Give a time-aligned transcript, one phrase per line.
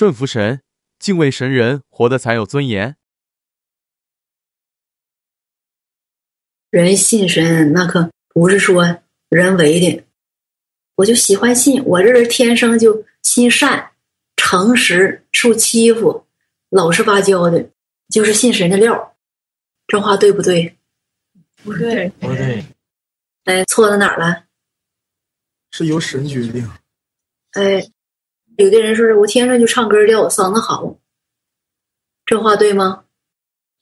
[0.00, 0.62] 顺服神，
[0.98, 2.96] 敬畏神人，活得才有尊严。
[6.70, 10.02] 人信神，那可不是说人为的。
[10.94, 13.92] 我就喜欢信，我这人天生就心善、
[14.36, 16.26] 诚实，受欺负，
[16.70, 17.68] 老实巴交的，
[18.08, 19.14] 就是信神的料。
[19.86, 20.78] 这话对不对？
[21.62, 22.64] 不对，不对，
[23.44, 24.46] 哎，错在哪儿了？
[25.72, 26.66] 是由神决定。
[27.50, 27.86] 哎，
[28.60, 30.94] 有的人说是我天生就唱歌调，嗓子好，
[32.26, 33.04] 这话对吗？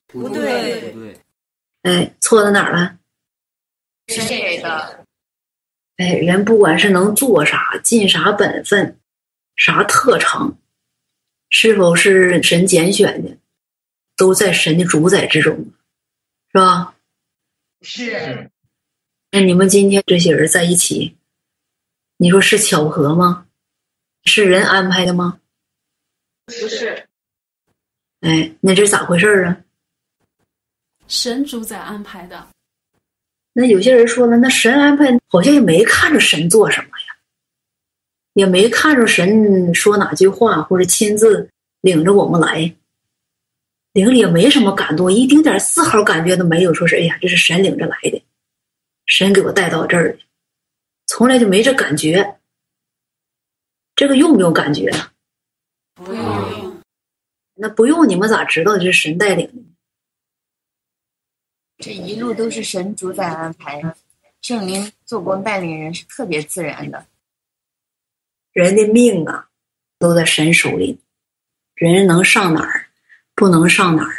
[0.06, 1.20] 不对，不对，
[1.82, 2.96] 哎，错在哪儿了？
[4.06, 5.04] 是这个。
[5.96, 9.00] 哎，人不管是能做啥，尽啥本分，
[9.56, 10.56] 啥特长，
[11.50, 13.36] 是否是神拣选的，
[14.16, 15.56] 都在神的主宰之中，
[16.52, 16.94] 是吧？
[17.82, 18.48] 是。
[19.32, 21.16] 那你们今天这些人在一起，
[22.18, 23.47] 你说是巧合吗？
[24.24, 25.40] 是人安排的吗？
[26.46, 27.06] 不是。
[28.20, 29.56] 哎，那这咋回事啊？
[31.06, 32.48] 神主宰安排的。
[33.52, 37.16] 那有些人说了，那神安排好像也没看着神做什么呀，
[38.34, 41.48] 也没看着神说哪句话，或者亲自
[41.80, 42.74] 领着我们来，
[43.92, 46.72] 灵里也没什么感动，一丁点丝毫感觉都没有。
[46.72, 48.22] 说是哎呀，这是神领着来的，
[49.06, 50.18] 神给我带到这儿的，
[51.06, 52.37] 从来就没这感觉。
[53.98, 55.12] 这个用不用感觉啊？
[55.94, 56.82] 不用。
[57.54, 59.62] 那不用，你们咋知道这是神带领的？
[61.78, 63.82] 这一路都是神主宰安排，
[64.40, 67.04] 圣灵做工带领人是特别自然的。
[68.52, 69.48] 人的命啊，
[69.98, 71.00] 都在神手里。
[71.74, 72.86] 人能上哪儿，
[73.34, 74.14] 不能上哪儿，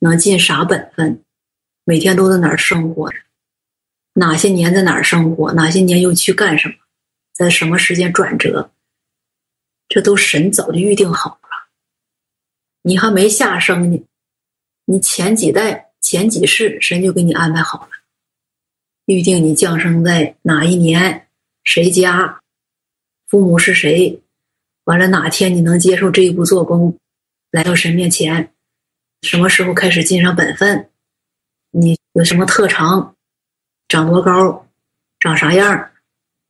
[0.00, 1.24] 能尽啥本分，
[1.84, 3.18] 每天都在哪儿生活着，
[4.12, 6.74] 哪些年在哪儿生活，哪些年又去干什么，
[7.32, 8.70] 在什么时间转折，
[9.90, 11.68] 这都神早就预定好了。
[12.80, 14.02] 你还没下生呢，
[14.86, 15.88] 你前几代。
[16.02, 17.90] 前几世，神就给你安排好了，
[19.04, 21.28] 预定你降生在哪一年，
[21.62, 22.40] 谁家，
[23.28, 24.20] 父母是谁，
[24.84, 26.98] 完了哪天你能接受这一步做工，
[27.50, 28.50] 来到神面前，
[29.20, 30.88] 什么时候开始尽上本分，
[31.70, 33.14] 你有什么特长，
[33.86, 34.66] 长多高，
[35.20, 35.90] 长啥样，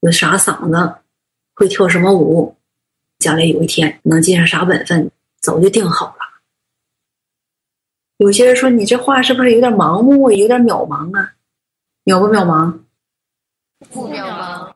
[0.00, 1.00] 有啥嗓子，
[1.54, 2.56] 会跳什么舞，
[3.20, 5.08] 将来有一天能尽上啥本分，
[5.40, 6.40] 早就定好了。
[8.16, 11.34] 有些人说你这话是不是有点盲目，有点渺茫啊？
[12.04, 12.80] 渺不渺茫？
[13.90, 14.72] 不渺茫。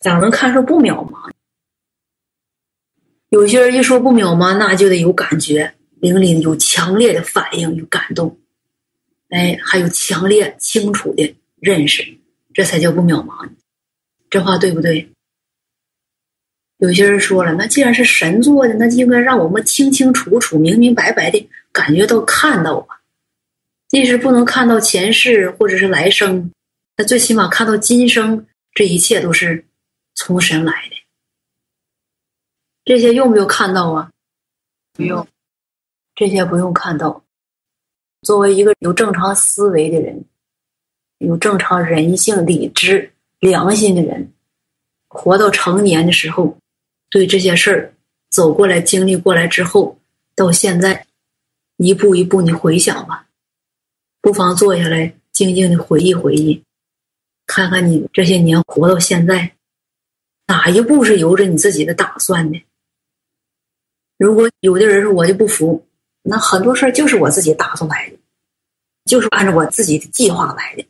[0.00, 1.30] 咋能看出不渺茫？
[3.28, 8.36] 有些人一说不渺茫，那就得有感觉，灵里有强烈的反应，有感动，
[9.30, 12.02] 哎，还有强烈清楚的认识，
[12.52, 13.48] 这才叫不渺茫。
[14.30, 15.12] 这话对不对？
[16.78, 23.00] 有些人说了，那既然是神做的，那就应该让我们清清楚楚、明明白白的感觉到、看到吧。
[23.88, 26.52] 即使不能看到前世或者是来生，
[26.96, 29.64] 那最起码看到今生，这一切都是
[30.14, 30.96] 从神来的。
[32.84, 34.10] 这些用不用看到啊？
[34.92, 35.26] 不用，
[36.14, 37.24] 这些不用看到。
[38.20, 40.22] 作为一个有正常思维的人，
[41.18, 44.30] 有正常人性、理智、良心的人，
[45.08, 46.54] 活到成年的时候。
[47.16, 47.94] 对这些事儿
[48.28, 49.98] 走过来、经历过来之后，
[50.34, 51.06] 到现在
[51.78, 53.26] 一步一步你回想吧，
[54.20, 56.62] 不妨坐下来静静的回忆回忆，
[57.46, 59.50] 看看你这些年活到现在，
[60.46, 62.62] 哪一步是由着你自己的打算的？
[64.18, 65.82] 如果有的人说我就不服，
[66.20, 68.18] 那很多事儿就是我自己打算来的，
[69.06, 70.84] 就是按照我自己的计划来的。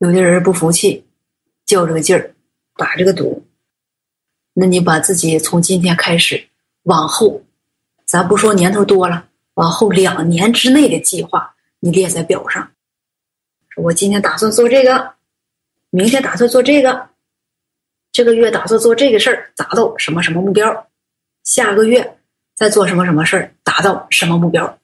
[0.00, 1.02] 有的人不服气，
[1.64, 2.34] 较这个劲儿，
[2.76, 3.42] 打这个赌。
[4.56, 6.48] 那你把自己从今天开始
[6.84, 7.42] 往后，
[8.04, 12.70] 咱不说年头多了，往后两年之内的计划，你列在表上。
[13.76, 15.14] 我今天打算做这个，
[15.90, 17.08] 明天打算做这个，
[18.12, 20.86] 这个月打算做这个事儿，达到什么什么目标？
[21.42, 22.16] 下个月
[22.54, 24.78] 再做什么什么事儿，达到什么目标？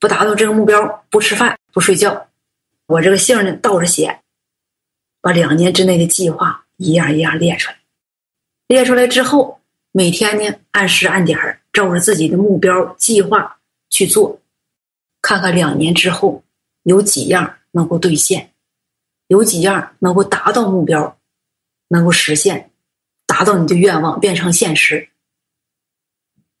[0.00, 2.26] 不达到这个目标，不吃饭不睡觉。
[2.86, 4.18] 我这个姓呢倒着写，
[5.20, 7.76] 把两年之内的计划一样一样列出来。
[8.72, 9.60] 列出来之后，
[9.90, 13.58] 每天呢按时按点儿照着自己的目标计划
[13.90, 14.40] 去做，
[15.20, 16.42] 看看两年之后
[16.84, 18.50] 有几样能够兑现，
[19.26, 21.18] 有几样能够达到目标，
[21.88, 22.70] 能够实现，
[23.26, 25.06] 达到你的愿望变成现实。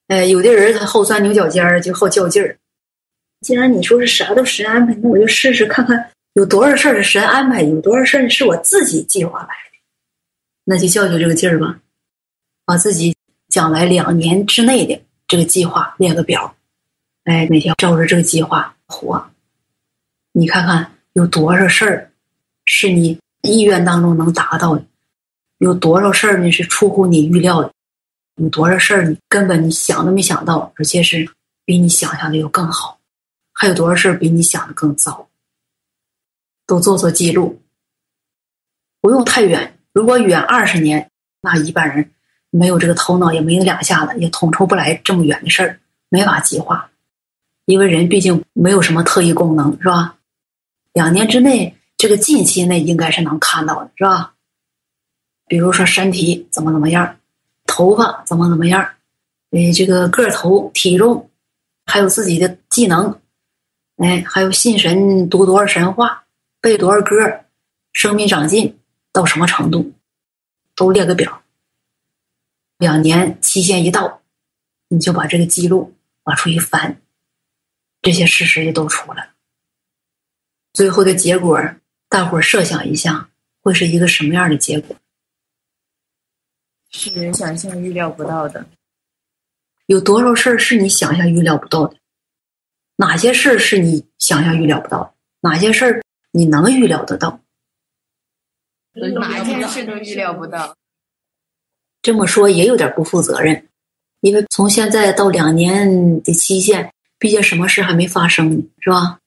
[0.08, 2.58] 哎，有的人他好钻牛角尖儿，就好较劲儿。
[3.40, 9.78] 既然你说是啥都神安排，那我就试试看看有多少事儿是神安排，有多少事儿是我自己计划来的，
[10.64, 11.78] 那就较较这个劲儿吧。
[12.72, 13.14] 把自己
[13.50, 14.98] 将来两年之内的
[15.28, 16.56] 这个计划列个表，
[17.24, 19.22] 哎，每天照着这个计划活。
[20.32, 22.10] 你看看有多少事儿
[22.64, 24.82] 是你意愿当中能达到的，
[25.58, 27.70] 有多少事儿呢是出乎你预料的，
[28.36, 31.28] 有多少事儿你根本你想都没想到，而且是
[31.66, 32.98] 比你想象的要更好，
[33.52, 35.28] 还有多少事儿比你想的更糟，
[36.66, 37.60] 都做做记录。
[39.02, 41.10] 不用太远，如果远二十年，
[41.42, 42.10] 那一般人
[42.52, 46.88] 没有这个头脑，也没有两下子，也统筹不来这么远的事儿，没法计划。
[47.64, 50.16] 因为人毕竟没有什么特异功能，是吧？
[50.92, 54.32] 两年之内，这个近期内应该是能看到的，是吧？
[55.48, 57.16] 比如说身体怎么怎么样，
[57.66, 58.86] 头发怎么怎么样，
[59.50, 61.28] 诶，这个个头、体重，
[61.86, 63.18] 还有自己的技能，
[63.96, 66.22] 哎，还有信神读多少神话，
[66.60, 67.16] 背多少歌，
[67.92, 68.78] 生命长进。
[69.14, 69.92] 到什么程度，
[70.74, 71.41] 都列个表。
[72.82, 74.22] 两年期限一到，
[74.88, 75.94] 你就把这个记录
[76.24, 77.00] 往出一翻，
[78.00, 79.30] 这些事实就都出来了。
[80.72, 81.60] 最后的结果，
[82.08, 83.30] 大伙儿设想一下，
[83.60, 84.96] 会是一个什么样的结果？
[86.90, 88.66] 是人想象预料不到的。
[89.86, 91.96] 有多少事儿是你想象预料不到的？
[92.96, 95.14] 哪些事儿是你想象预料不到的？
[95.38, 96.02] 哪些事儿
[96.32, 97.40] 你能预料得到？
[98.92, 100.76] 哪件事都预料不到。
[102.02, 103.68] 这么说也有点不负责任，
[104.20, 109.20] 因为从现在到两年的期限，毕竟什么事还没发生呢，是吧？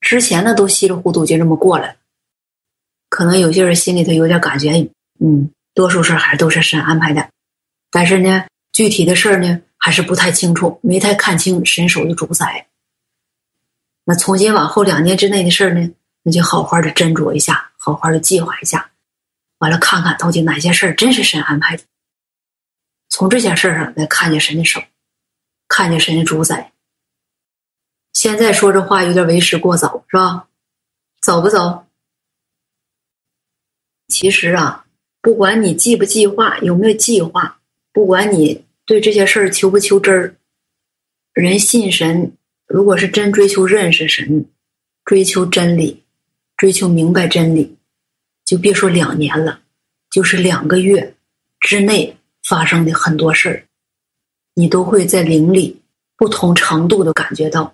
[0.00, 1.96] 之前呢都稀里糊涂就这么过了，
[3.08, 4.70] 可能有些人心里头有点感觉，
[5.18, 7.28] 嗯，多数事还都是神安排的，
[7.90, 12.66] 但是呢，具体的事儿呢还是不太清楚，没太看清神手的主宰。
[14.04, 15.90] 那从今往后两年之内的事儿呢，
[16.22, 17.66] 那就好好的斟酌一下。
[17.82, 18.90] 好好的计划一下，
[19.60, 21.84] 完了看看到底哪些事儿真是神安排的，
[23.08, 24.82] 从这些事上来看见神的手，
[25.68, 26.72] 看见神的主宰。
[28.12, 30.48] 现在说这话有点为时过早，是吧？
[31.22, 31.86] 走不走？
[34.08, 34.84] 其实啊，
[35.22, 37.60] 不管你计不计划，有没有计划，
[37.92, 40.34] 不管你对这些事儿求不求真儿，
[41.32, 42.36] 人信神，
[42.66, 44.44] 如果是真追求认识神，
[45.04, 46.02] 追求真理。
[46.56, 47.78] 追求明白真理，
[48.50, 49.60] 就别说两年了，
[50.10, 51.14] 就是两个月
[51.60, 53.62] 之内发生的很多事儿，
[54.54, 55.80] 你都会在灵里
[56.16, 57.72] 不同程度的感觉到，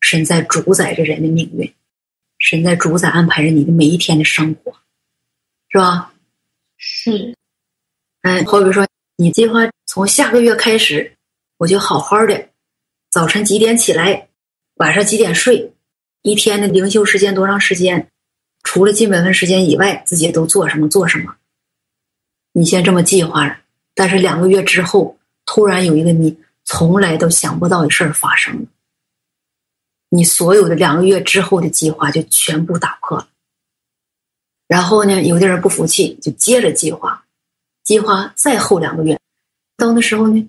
[0.00, 1.70] 神在主宰着人的命运，
[2.38, 4.74] 神在主宰安排着你的每一天的生活，
[5.68, 6.14] 是吧？
[6.78, 7.36] 是。
[8.22, 11.12] 哎，好比说，你计划从下个月开始，
[11.58, 12.48] 我就好好的，
[13.10, 14.26] 早晨几点起来，
[14.76, 15.70] 晚上几点睡。
[16.22, 18.08] 一天的灵修时间多长时间？
[18.70, 21.34] 除了进本分时间以外，自己都做什么做什么？
[22.52, 23.56] 你先这么计划着，
[23.94, 25.16] 但是两个月之后，
[25.46, 28.66] 突然有一个你从来都想不到的事儿发生了，
[30.10, 33.26] 你所有的两个月之后的计划就全部打破了。
[34.66, 37.24] 然后呢，有的人不服气，就接着计划，
[37.84, 39.18] 计划再后两个月，
[39.78, 40.46] 到那时候呢，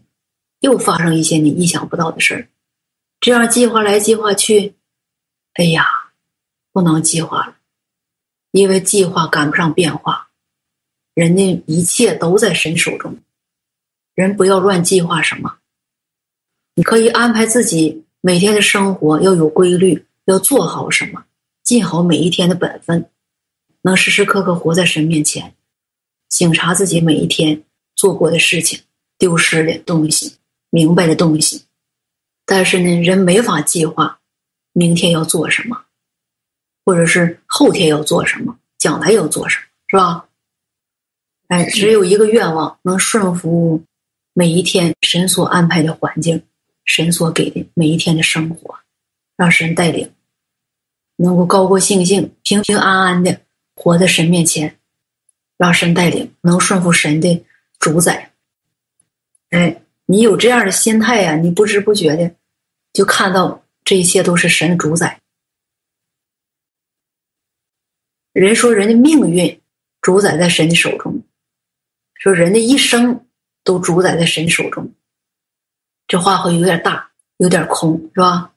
[0.60, 2.50] 又发生一些你意想不到的事儿，
[3.21, 4.75] 这样计划来计划去。
[5.54, 5.86] 哎呀，
[6.74, 7.56] 不能计划了，
[8.51, 10.30] 因为计划赶不上变化。
[11.13, 13.18] 人家一切都在神手中，
[14.16, 15.57] 人不要乱计划什么。
[16.76, 21.26] 你可以安排自己每天的生活要有规律，要做好什么，
[21.64, 23.09] 尽好每一天的本分，
[23.81, 25.54] 能时时刻刻活在神面前，
[26.30, 27.64] 醒察自己每一天
[27.95, 28.80] 做过的事情、
[29.18, 30.38] 丢失的东西、
[30.69, 31.66] 明白的东西。
[32.45, 34.18] 但是呢，人没法计划。
[34.71, 35.83] 明天要做什么，
[36.90, 40.26] 或者是后天要做什么，将来要做什么，是吧？
[41.50, 43.80] 哎，只有一个愿望，能顺服
[44.34, 46.42] 每一天神所安排的环境，
[46.86, 48.76] 神所给的每一天的生活，
[49.38, 50.12] 让神带领，
[51.18, 53.40] 能够高高兴兴、平平安安的
[53.76, 54.76] 活在神面前，
[55.60, 57.46] 让神带领，能顺服神的
[57.78, 58.31] 主宰。
[59.52, 62.31] 哎，你有这样的心态呀，你不知不觉的
[62.94, 63.64] 就看到。
[63.86, 65.19] 这一切都是神主宰。
[68.33, 69.59] 人说人的命运
[70.02, 71.21] 主宰在神的手中，
[72.16, 73.26] 说人的一生
[73.64, 74.94] 都主宰在神手中。
[76.07, 78.54] 这话会有点大，有点空，是吧？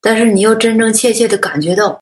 [0.00, 2.00] 但是你要真真切切的感觉到，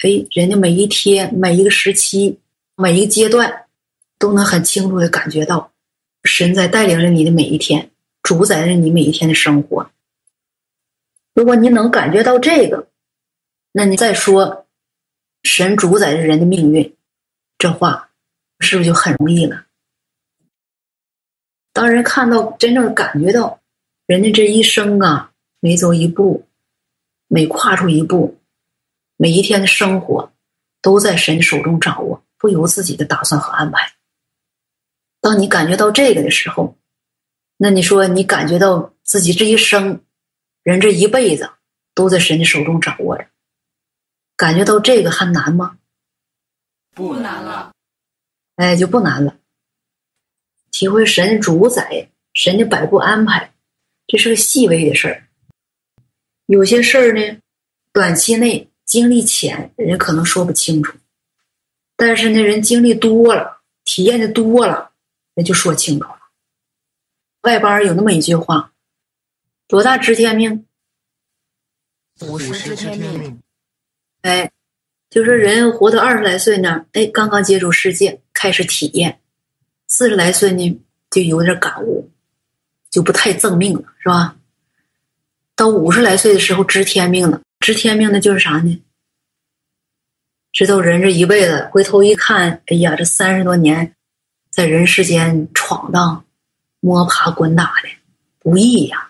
[0.00, 2.38] 哎，人的每一天、每一个时期、
[2.74, 3.66] 每一个阶段，
[4.18, 5.72] 都能很清楚的感觉到，
[6.24, 7.90] 神在带领着你的每一天，
[8.22, 9.88] 主宰着你每一天的生活。
[11.34, 12.88] 如果你能感觉到这个，
[13.70, 14.65] 那你再说
[15.46, 16.96] 神主宰着人的命运，
[17.56, 18.10] 这话
[18.58, 19.64] 是不是就很容易了？
[21.72, 23.60] 当人看到真正感觉到
[24.06, 26.44] 人家这一生啊，每走一步，
[27.28, 28.36] 每跨出一步，
[29.16, 30.32] 每一天的生活，
[30.82, 33.92] 都在神手中掌握，不由自己的打算和安排。
[35.20, 36.76] 当你感觉到这个的时候，
[37.56, 40.02] 那你说你感觉到自己这一生，
[40.64, 41.48] 人这一辈子
[41.94, 43.26] 都在神的手中掌握着，
[44.36, 45.78] 感觉到这个还难吗？
[46.94, 47.74] 不难了，
[48.56, 49.36] 哎，就不难了。
[50.70, 53.52] 体会神主宰，神的摆布安排，
[54.06, 55.26] 这是个细微的事儿。
[56.46, 57.38] 有些事儿呢，
[57.92, 60.92] 短期内经历浅，人可能说不清楚；
[61.96, 64.92] 但是呢，人经历多了，体验的多了，
[65.34, 66.20] 人就说清楚了。
[67.42, 68.72] 外邦人有那么一句话
[69.66, 70.66] ：“多大知天命？
[72.20, 73.42] 五十知天命，
[74.26, 74.50] 哎，
[75.08, 79.12] 就是人活到二十来岁呢，哎，刚刚接触世界，开始体验；
[79.86, 80.80] 四十来岁呢，
[81.12, 82.10] 就有点感悟，
[82.90, 84.36] 就不太正命了，是吧？
[85.54, 87.40] 到五十来岁的时候，知天命了。
[87.60, 88.82] 知天命的就是啥呢？
[90.52, 93.94] 知道人这一辈子，回头一看，哎呀，这三十多年
[94.50, 96.24] 在人世间闯荡、
[96.80, 97.88] 摸爬滚打的
[98.40, 99.08] 不易呀。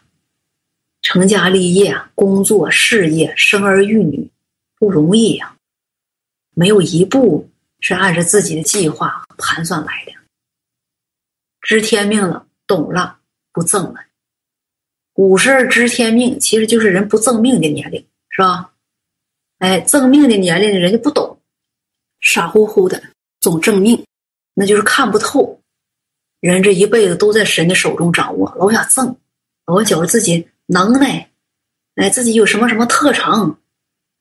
[1.01, 4.29] 成家立业、工作、事业、生儿育女，
[4.79, 5.57] 不容易呀。
[6.55, 10.13] 没有一步是按照自己的计划盘算来的。
[11.61, 13.19] 知天命了，懂了，
[13.53, 14.01] 不正了。
[15.15, 18.73] 五十知天命，其实就是人不正命的年龄，是吧？
[19.59, 21.39] 哎，正命的年龄人家不懂，
[22.21, 23.03] 傻乎乎的
[23.41, 24.05] 总正命，
[24.55, 25.61] 那就是看不透。
[26.41, 29.17] 人这一辈子都在神的手中掌握，老想正，
[29.67, 30.49] 老觉得自己。
[30.69, 31.31] 能耐，
[31.95, 33.57] 哎，自己有什么什么特长，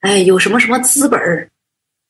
[0.06, 1.20] 哎，有什么什么资本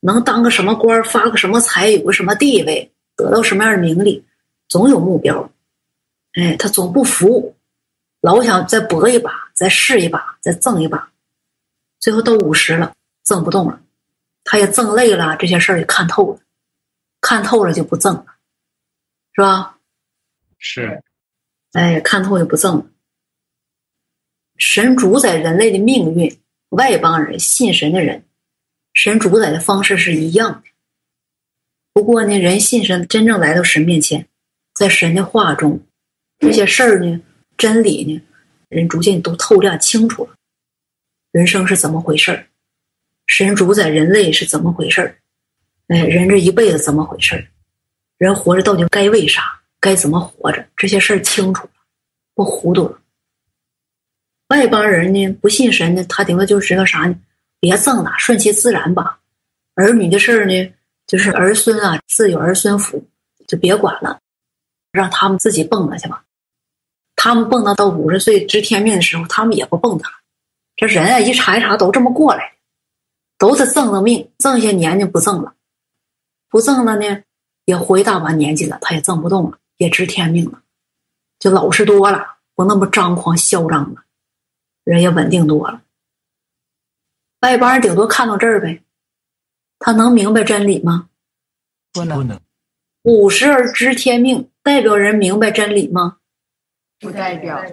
[0.02, 4.22] 能当个什么官发个什么财，有个什么地位，得到什么样的名利，
[4.68, 5.50] 总有目标，
[6.34, 7.56] 哎，他总不服，
[8.20, 11.10] 老想再搏一把，再试一把，再挣一把，
[11.98, 13.82] 最后到五十了，挣不动了，
[14.44, 16.40] 他也挣累了，这些事儿也看透了，
[17.22, 18.26] 看透了就不挣了，
[19.32, 19.78] 是吧？
[20.58, 21.02] 是，
[21.72, 22.86] 哎，看透就不挣了。
[24.58, 26.38] 神主宰人类的命运，
[26.70, 28.24] 外邦人信神的人，
[28.94, 30.64] 神主宰的方式是一样的。
[31.94, 34.28] 不过呢，人信神，真正来到神面前，
[34.74, 35.80] 在神的话中，
[36.40, 37.22] 这些事儿呢，
[37.58, 38.22] 真理呢，
[38.68, 40.36] 人逐渐都透亮清楚了。
[41.32, 42.48] 人生是怎么回事儿？
[43.28, 45.18] 神主宰人类是怎么回事儿？
[45.88, 47.48] 哎，人这一辈子怎么回事儿？
[48.18, 49.62] 人活着到底该为啥？
[49.80, 50.68] 该怎么活着？
[50.76, 51.72] 这些事儿清楚了，
[52.34, 53.00] 不糊涂了。
[54.50, 57.16] 外邦人呢，不信神呢，他顶多就知道啥呢？
[57.60, 59.20] 别挣了，顺其自然吧。
[59.74, 60.74] 儿女的事儿呢，
[61.08, 63.04] 就是儿孙啊，自有儿孙福，
[63.48, 64.20] 就别管了，
[64.92, 66.24] 让他们自己蹦跶去吧。
[67.16, 70.14] 他们蹦跶到五十岁知天命的时候，他们也不蹦跶了。
[70.76, 72.56] 这人啊，一茬一茬都这么过来的，
[73.40, 75.56] 都是挣了命，挣些年呢不挣了，
[76.50, 77.24] 不挣了呢，
[77.66, 80.62] 也活一大把年纪了，他也挣不动了，也知天命了，
[81.40, 84.05] 就老实多了，不那么张狂嚣张了。
[84.86, 85.82] 人也稳定多了，
[87.42, 88.82] 外邦人顶多看到这儿呗，
[89.80, 91.10] 他能明白真理吗？
[91.92, 92.40] 不能。
[93.02, 96.18] 五十而知天命，代表人明白真理吗？
[97.00, 97.64] 不代表。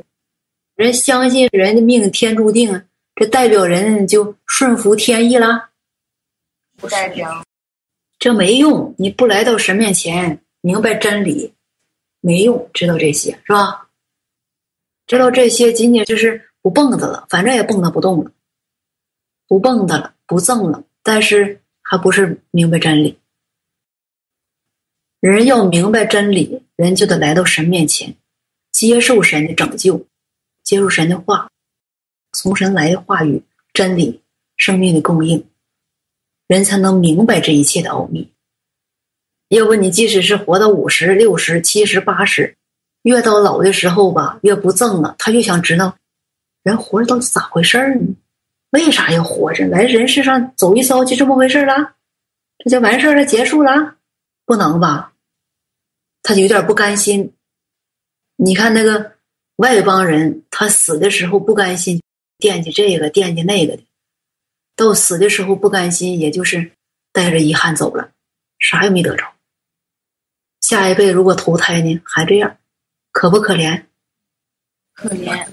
[0.74, 2.82] 人相信人的命天注定，
[3.14, 5.70] 这代表人就顺服天意啦？
[6.78, 7.44] 不代表。
[8.18, 11.52] 这没用，你不来到神面前明白真理，
[12.20, 12.70] 没用。
[12.72, 13.88] 知道这些是吧？
[15.06, 16.48] 知道这些，仅仅就是。
[16.62, 18.30] 不蹦跶了，反正也蹦跶不动了。
[19.48, 23.18] 不蹦跶了，不挣了，但是还不是明白真理。
[25.20, 28.16] 人要明白真理，人就得来到神面前，
[28.70, 30.06] 接受神的拯救，
[30.64, 31.50] 接受神的话，
[32.32, 33.42] 从神来的话语、
[33.72, 34.22] 真理、
[34.56, 35.44] 生命的供应，
[36.46, 38.32] 人才能明白这一切的奥秘。
[39.48, 42.56] 要不你即使是活到五十六十、七十八十，
[43.02, 45.96] 越到老的时候吧，越不挣了，他越想知道。
[46.62, 48.14] 人活着到底咋回事儿呢？
[48.70, 49.66] 为啥要活着？
[49.66, 51.94] 来人世上走一遭就这么回事了？
[52.58, 53.96] 这就完事儿了，结束了？
[54.44, 55.12] 不能吧？
[56.22, 57.34] 他就有点不甘心。
[58.36, 59.16] 你看那个
[59.56, 62.00] 外邦人，他死的时候不甘心，
[62.38, 63.82] 惦记这个惦记那个的，
[64.74, 66.72] 到死的时候不甘心，也就是
[67.12, 68.10] 带着遗憾走了，
[68.58, 69.26] 啥也没得着。
[70.60, 72.56] 下一辈如果投胎呢，还这样，
[73.10, 73.84] 可不可怜？
[74.94, 75.46] 可怜。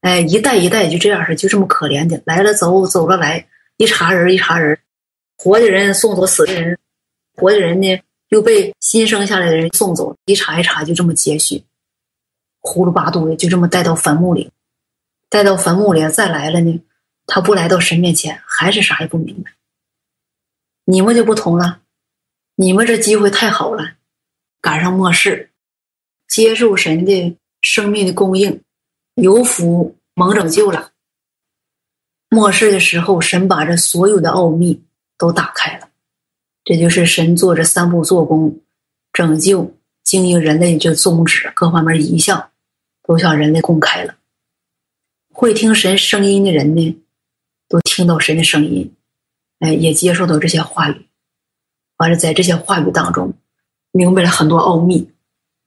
[0.00, 3.46] 哎，一代一代就这样式，就这么可怜的来了走，走了来，
[3.78, 4.78] 一茬人一茬人，
[5.36, 6.78] 活的人送走死的人，
[7.34, 11.64] 活的人呢又被新生下来的人送走，一茬一茬就这么接续。
[12.60, 14.50] 呼噜巴嘟的就这么带到坟墓里，
[15.28, 16.80] 带到坟墓里再来了呢，
[17.26, 19.52] 他不来到神面前，还是啥也不明白。
[20.84, 21.80] 你们就不同了，
[22.54, 23.94] 你们这机会太好了，
[24.60, 25.50] 赶上末世，
[26.28, 28.62] 接受神的生命的供应，
[29.20, 30.92] 有福蒙拯救了。
[32.28, 34.84] 末世的时候，神把这所有的奥秘
[35.16, 35.88] 都打开了，
[36.64, 38.60] 这就是神做这三步做工，
[39.12, 39.74] 拯救。
[40.04, 42.50] 经营人类这宗旨，各方面一项
[43.02, 44.14] 都向人类公开了。
[45.30, 46.98] 会听神声音的人呢，
[47.68, 48.94] 都听到神的声音，
[49.58, 51.08] 哎，也接受到这些话语。
[51.98, 53.34] 完了，在这些话语当中，
[53.90, 55.10] 明白了很多奥秘，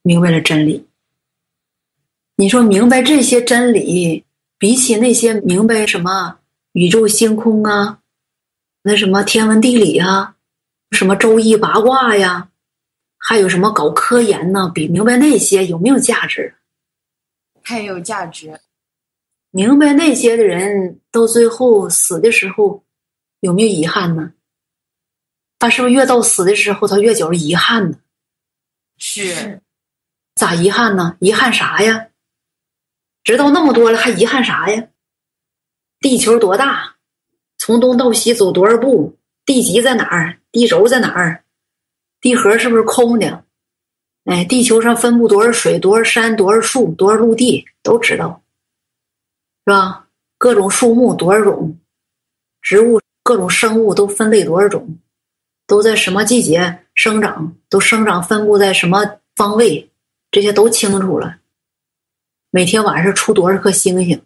[0.02, 0.88] 明白了真理。
[2.42, 4.26] 你说明白这些真理，
[4.58, 6.40] 比起那些明白什么
[6.72, 8.00] 宇宙星空啊，
[8.82, 10.36] 那什么天文地理啊，
[10.90, 12.50] 什么周易八卦呀？
[13.20, 14.72] 还有什么搞科研呢？
[14.74, 16.52] 比明白那些有没有价值？
[17.62, 18.60] 太有价值。
[19.52, 22.84] 明白那些的人，到最后死的时候，
[23.42, 24.34] 有没有遗憾呢？
[25.60, 28.00] 他是不是越到死的时候，他越觉着遗憾呢？
[28.98, 29.62] 是。
[30.34, 31.16] 咋遗憾呢？
[31.20, 32.08] 遗憾啥呀？
[33.24, 34.88] 知道那么多了，还遗憾啥呀？
[36.00, 36.96] 地球多大？
[37.58, 39.18] 从东到西走多少步？
[39.46, 40.40] 地极在哪儿？
[40.52, 41.44] 地轴在哪儿？
[42.20, 43.44] 地核是不是空的？
[44.26, 45.78] 哎，地球上分布多少水？
[45.80, 46.36] 多少山？
[46.36, 46.94] 多少树？
[46.94, 47.66] 多少陆地？
[47.84, 48.42] 都知道，
[49.66, 50.08] 是吧？
[50.38, 51.78] 各种树木多少种？
[52.62, 55.00] 植物各种生物都分类多少种？
[55.68, 57.56] 都在什么季节生长？
[57.70, 59.92] 都生长分布在什么方位？
[60.32, 61.38] 这些都清楚了。
[62.54, 64.22] 每天晚上出多少颗星星？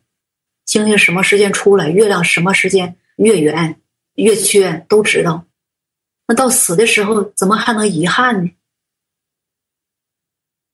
[0.65, 1.89] 星星什么时间出来？
[1.89, 3.79] 月亮什么时间月圆
[4.15, 4.83] 月缺？
[4.89, 5.45] 都知道。
[6.27, 8.51] 那到死的时候，怎么还能遗憾呢？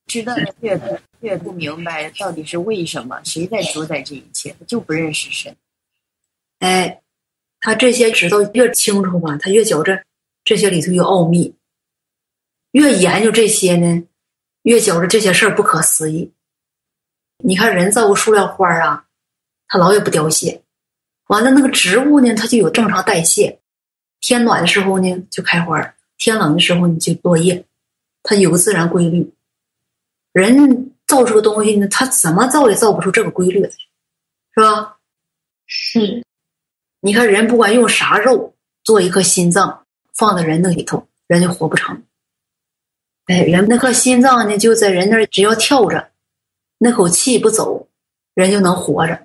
[0.06, 5.54] 知道的越多，越不明白到底是为什么，谁在主宰这一切，他就不认识神。
[6.60, 7.02] 哎，
[7.60, 10.02] 他这些知道越清楚吧，他越觉着
[10.42, 11.54] 这些里头有奥秘。
[12.70, 14.02] 越研究这些呢，
[14.62, 16.32] 越觉着这些事儿不可思议。
[17.44, 19.04] 你看，人造个塑料花啊，
[19.68, 20.62] 它老也不凋谢。
[21.26, 23.58] 完了，那个植物呢，它就有正常代谢。
[24.20, 25.80] 天暖的时候呢，就开花；
[26.18, 27.64] 天冷的时候，你就落叶。
[28.22, 29.32] 它有个自然规律。
[30.32, 33.70] 人造出个东西呢，它怎么造也造不出这个规律来，
[34.54, 34.96] 是吧？
[35.66, 36.22] 是。
[37.00, 42.00] 你看人不管用啥肉做一颗心脏，放在人那里头，人就活不成。
[43.26, 46.11] 哎，人那颗心脏呢，就在人那儿，只要跳着，
[46.84, 47.86] 那口气不走，
[48.34, 49.16] 人就能活着。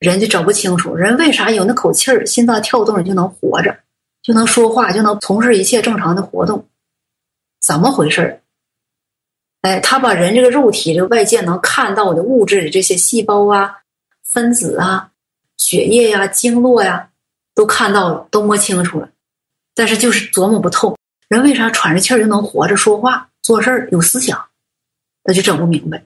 [0.00, 3.78] 人就整不清楚，人为啥有那口气儿，心脏跳动，就能活着。
[4.22, 6.66] 就能说话，就能从事一切正常的活动，
[7.60, 8.42] 怎么回事儿？
[9.62, 13.76] 哎，他把人这个肉体，这个外界能看到的物质的这些细胞啊、
[14.24, 15.12] 分子啊、
[15.58, 17.08] 血液呀、经络呀，
[17.54, 19.08] 都看到了，都摸清楚了，
[19.76, 20.96] 但是就是琢磨不透，
[21.28, 24.44] 人为啥喘着气儿就能活着、说话、做事儿、有思想？
[25.22, 26.02] 那就整不明白。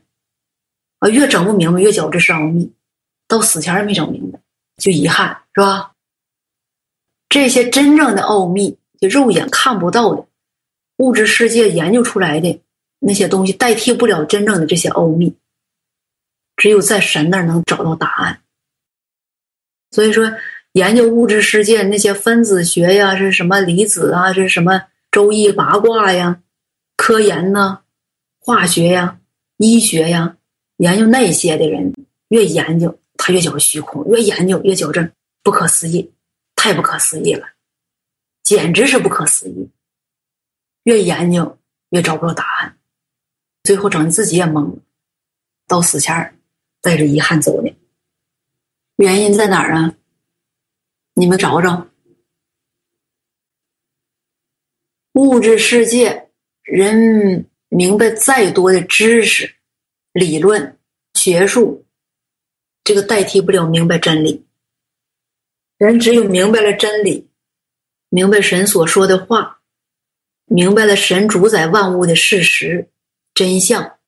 [1.02, 2.72] 啊，越整不明白，越觉着是奥秘，
[3.26, 4.38] 到死前也没整明白，
[4.76, 5.90] 就遗憾，是吧？
[7.28, 10.24] 这些真正的奥秘，就肉眼看不到的，
[10.98, 12.62] 物质世界研究出来的
[13.00, 15.34] 那些东西，代替不了真正的这些奥秘。
[16.56, 18.40] 只有在神那儿能找到答案。
[19.90, 20.32] 所以说，
[20.74, 26.40] 研究物质世界那些分子学呀，是什么离子啊，是什么周易八卦呀，
[26.96, 27.80] 科研呐，
[28.38, 29.18] 化学呀，
[29.56, 30.36] 医学呀，
[30.83, 31.95] 研究那些的人，
[32.31, 35.12] 越研究他越觉得虚空，越研究越觉着
[35.45, 36.12] 不可思议。
[36.57, 37.47] 太不可思议了，
[38.42, 39.68] 简直是不可思议。
[40.83, 41.59] 越研究
[41.90, 42.79] 越找不着答案，
[43.62, 44.79] 最后整的自己也懵了，
[45.66, 46.38] 到死前
[46.81, 47.75] 带着遗憾走的。
[48.97, 49.95] 原因在哪儿啊？
[51.14, 51.88] 你们找找。
[55.14, 56.29] 物质世界，
[56.62, 59.57] 人明白再多的知识、
[60.12, 60.79] 理论、
[61.14, 61.87] 学术，
[62.85, 64.44] 这个代替不了明白真理。
[65.79, 67.29] 人只有明白了真理，
[68.09, 69.61] 明白神所说的话，
[70.44, 72.88] 明白了神主宰万物的事实
[73.35, 73.98] 真相，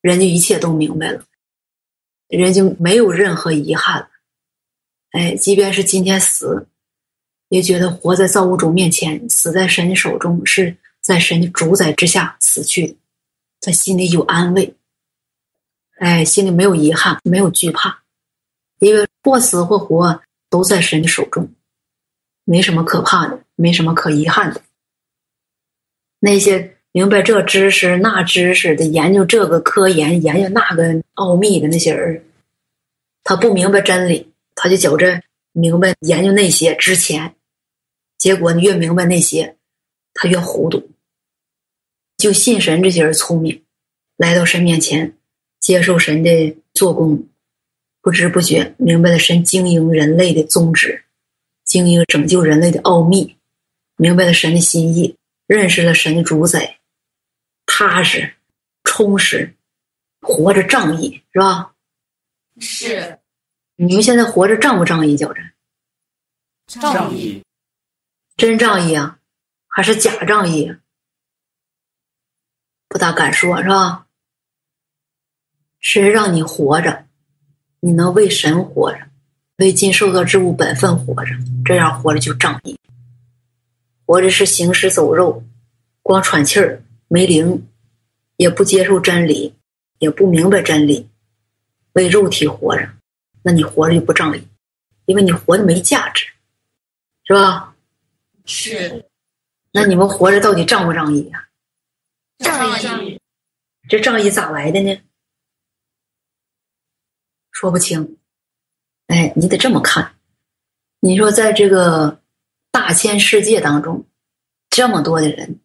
[0.00, 1.24] 人就一切都明白了，
[2.28, 4.10] 人就没有任何遗憾了。
[5.12, 6.68] 哎，即便是今天死，
[7.48, 12.96] 也觉得活在造物主面前，死在神的手中，是在神的主宰之下死去的，
[13.60, 14.74] 在心里有安慰。
[15.96, 18.02] 哎，心里没有遗憾，没有惧怕，
[18.78, 20.20] 因为或死或活。
[20.48, 21.52] 都在神的手中，
[22.44, 24.62] 没什么可怕的，没什么可遗憾的。
[26.20, 32.24] 那些明白这知识那知识的研究这个科研研究那个奥秘的那些人，
[33.24, 37.34] 他不明白真理，他就觉着明白研究那些之前，
[38.16, 39.56] 结果你越明白那些，
[40.14, 40.88] 他越糊涂。
[42.16, 43.64] 就信神这些人聪明，
[44.16, 45.12] 来到神面前，
[45.66, 47.26] 接受神的做工，
[48.00, 51.04] 不知不觉明白了神经营人类的宗旨，
[51.64, 53.36] 经营拯救人类的奥秘，
[53.96, 55.16] 明白了神的心意，
[55.48, 56.78] 认识了神的主宰。
[57.66, 58.32] 踏实、
[58.84, 59.56] 充实，
[60.20, 61.74] 活着仗义，是吧？
[62.60, 63.18] 是。
[63.74, 65.16] 你们现在活着仗不仗义？
[65.16, 65.42] 觉着？
[66.80, 67.42] 仗义。
[68.36, 69.18] 真仗义啊，
[69.66, 70.72] 还是假仗义？
[72.86, 74.05] 不大敢说，是吧？
[75.88, 77.06] 谁让你活着？
[77.78, 78.98] 你能为神活着，
[79.58, 81.30] 为尽受造之物本分活着，
[81.64, 82.76] 这样活着就仗义。
[84.04, 85.44] 活着是行尸走肉，
[86.02, 86.82] 光喘气儿。
[87.06, 87.68] 没灵，
[88.36, 89.54] 也不接受真理，
[90.00, 91.08] 也不明白真理，
[91.92, 92.88] 为肉体活着，
[93.42, 94.42] 那你活着就不仗义，
[95.04, 96.26] 因为你活的没价值，
[97.22, 97.76] 是吧？
[98.44, 99.04] 是。
[99.70, 101.46] 那你们活着到底仗不仗义呀？
[102.40, 103.20] 仗义。
[103.88, 105.00] 这仗义咋来的呢？
[107.58, 108.18] 说不清。
[109.06, 110.14] 哎，你得这么看。
[111.00, 112.20] 你说，在这个
[112.70, 114.04] 大千世界当中，
[114.68, 115.58] 这么多的人。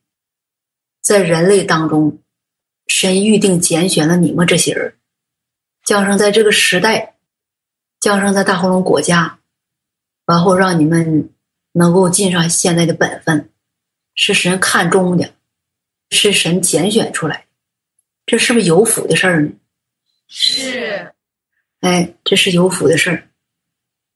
[1.01, 2.19] 在人类当中，
[2.88, 4.95] 神预定拣选了你们这些人，
[5.84, 7.17] 降生在这个时代，
[7.99, 9.39] 降生在大红龙国家，
[10.25, 11.30] 然后让你们
[11.73, 13.49] 能够尽上现在的本分，
[14.15, 15.34] 是神看中的，
[16.10, 17.47] 是神拣选出来，
[18.25, 19.51] 这是不是有福的事儿呢？
[20.30, 21.13] 是，
[21.82, 23.28] 哎，这是有福的事儿，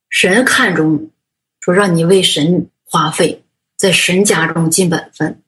[0.09, 1.11] 神看中，
[1.59, 3.43] 说让你为神花费，
[3.75, 5.41] 在神家中尽本分。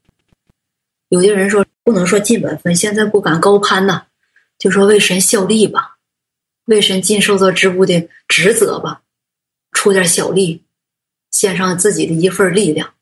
[1.10, 4.08] 有的人说不能说尽本分，现在不敢高攀呐，
[4.58, 5.98] 就说为神效力吧，
[6.66, 9.04] 为神尽受造之物的职责吧，
[9.72, 10.64] 出点小力，
[11.30, 12.96] 献上自己的一份力量。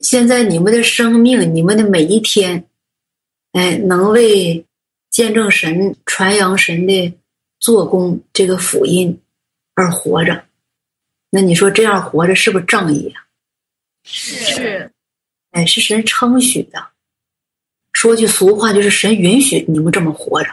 [0.00, 2.68] 现在你们的生命，你们的每一天，
[3.52, 4.66] 哎，能为
[5.10, 7.14] 见证神、传扬神的
[7.58, 9.20] 做工这个福音
[9.74, 10.44] 而活着，
[11.30, 13.26] 那你说这样活着是不是仗义啊？
[14.04, 14.90] 是。
[15.50, 16.88] 哎，是神称许的。
[17.92, 20.50] 说句俗话，就是神允许你们这么活着，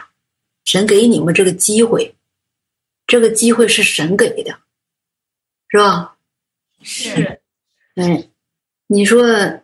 [0.64, 2.14] 神给你们这个机会，
[3.06, 4.58] 这个机会是神给的，
[5.68, 6.16] 是吧？
[6.82, 7.40] 是。
[7.94, 8.28] 哎，
[8.86, 9.60] 你说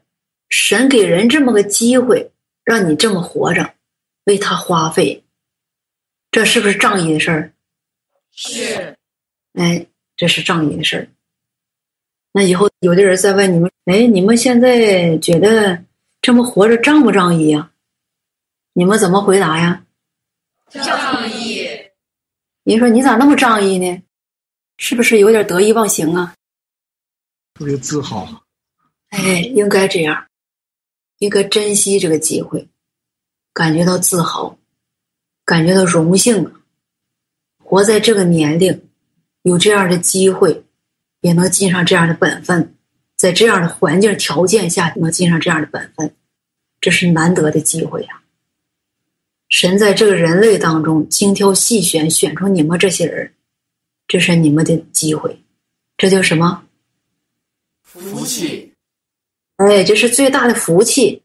[0.49, 2.31] 神给人这么个机会，
[2.63, 3.75] 让你这么活着，
[4.25, 5.25] 为他花费，
[6.33, 7.53] 这是不是仗义的事儿？
[8.33, 8.97] 是。
[9.53, 11.07] 哎，这是仗义的事儿。
[12.33, 13.71] 那以后有的人再问你们。
[13.85, 15.85] 哎，你们现在觉得
[16.21, 17.71] 这么活着仗不仗义呀？
[18.73, 19.85] 你们怎么回答呀？
[20.71, 21.69] 仗义。
[22.63, 24.03] 你说你咋那么仗义呢？
[24.79, 26.35] 是不是有点得意忘形啊？
[27.53, 28.43] 特别自豪。
[29.11, 30.27] 哎，应该这样，
[31.19, 32.67] 应该珍惜这个机会，
[33.53, 34.57] 感觉到自豪，
[35.45, 36.53] 感觉到荣幸。
[37.59, 38.83] 活在这个年龄，
[39.43, 40.65] 有这样的机会，
[41.21, 42.75] 也能尽上这样的本分。
[43.17, 46.15] 在这样的环境条件下，能尽上这样的本分，
[46.81, 48.21] 这是难得的机会呀！
[49.49, 53.33] 神在这个人类当中精挑细选，选出你们这些人，
[54.09, 55.41] 这是你们的机会，
[55.97, 56.65] 这叫什么？
[57.83, 58.73] 福气。
[59.57, 61.23] 哎，这是最大的福气。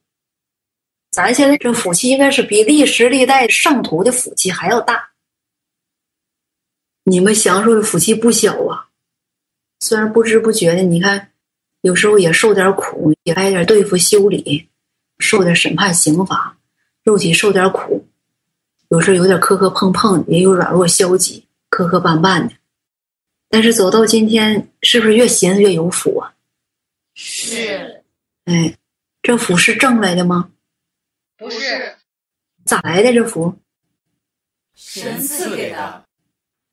[1.17, 5.09] 咱现在这福气应该是比历史历代圣徒的福气还要大。
[7.05, 8.85] 你们享受的福气不小啊！
[9.79, 11.31] 虽然不知不觉的，你看。
[11.81, 14.67] 有时候也受点苦，也挨点对付修理，
[15.17, 16.55] 受点审判刑罚，
[17.03, 18.05] 肉体受点苦，
[18.89, 22.53] 有时候有点磕磕碰碰，也有软弱消极、磕磕绊绊的。
[23.49, 26.31] 但是走到今天，是不是越寻思越有福啊？
[27.15, 28.03] 是。
[28.45, 28.77] 哎，
[29.23, 30.51] 这福是挣来的吗？
[31.37, 31.95] 不是。
[32.65, 33.53] 咋来的这福？
[34.75, 36.03] 神赐给的。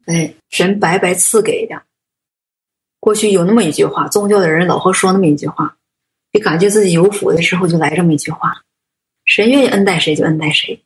[0.06, 1.82] 哎，神白白赐给的。
[2.98, 5.76] 过去有那么一句话，宗教的人老会说那么一句话，
[6.32, 8.62] 你感觉自己有福的时候，就来这么一句话：
[9.24, 10.82] 神愿意恩待谁就恩待谁。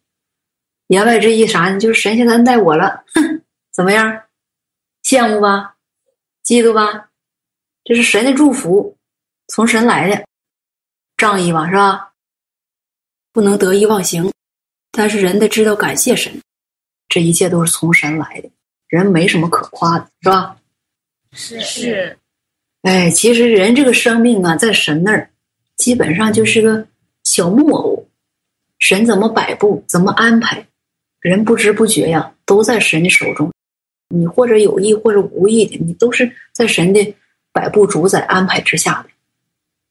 [0.88, 1.78] 言外之意啥呢？
[1.78, 4.22] 就是神现在恩待我了，哼， 怎么样？
[5.04, 5.76] 羡慕吧？
[6.44, 7.08] 嫉妒吧？
[7.84, 8.96] 这是神的祝福，
[9.48, 10.26] 从神来的，
[11.16, 12.07] 仗义吧，是吧？
[13.38, 14.28] 不能得意忘形，
[14.90, 16.32] 但是人得知道感谢神，
[17.08, 18.50] 这一切都是从神来的，
[18.88, 20.56] 人没什么可夸的，是吧？
[21.30, 22.18] 是是，
[22.82, 25.30] 哎，其实人这个生命啊，在神那儿，
[25.76, 26.84] 基本上就是个
[27.22, 28.04] 小木偶，
[28.80, 30.66] 神怎么摆布，怎么安排，
[31.20, 33.52] 人不知不觉呀，都在神的手中。
[34.08, 37.14] 你或者有意，或者无意的，你都是在神的
[37.52, 39.10] 摆布、主宰、安排之下的。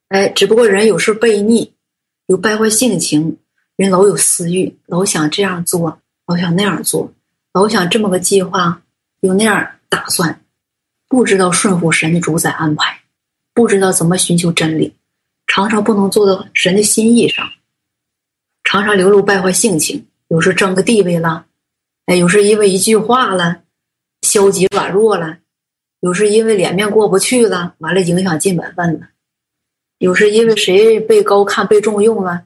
[0.09, 1.71] 哎，只不过人有时悖逆，
[2.27, 3.37] 有败坏性情，
[3.75, 7.11] 人老有私欲，老想这样做，老想那样做，
[7.53, 8.81] 老想这么个计划，
[9.21, 10.39] 有那样打算，
[11.07, 12.99] 不知道顺服神的主宰安排，
[13.53, 14.93] 不知道怎么寻求真理，
[15.47, 17.49] 常常不能做到神的心意上，
[18.63, 21.45] 常常流露败坏性情，有时争个地位了，
[22.05, 23.63] 哎，有时因为一句话了。
[24.23, 25.37] 消极软弱了，
[26.01, 29.07] 有时因为脸面过不去了，完了影响进本分了；
[29.99, 32.45] 有时因为谁被高看、被重用了，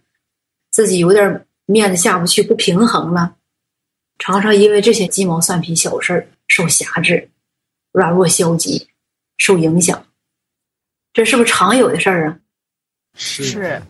[0.69, 3.35] 自己有点面子下不去，不平衡了。
[4.19, 7.29] 常常因为这些鸡毛蒜皮小事儿受辖制，
[7.91, 8.87] 软弱消极，
[9.37, 10.05] 受影响。
[11.11, 12.39] 这是不是常有的事儿啊？
[13.15, 13.81] 是。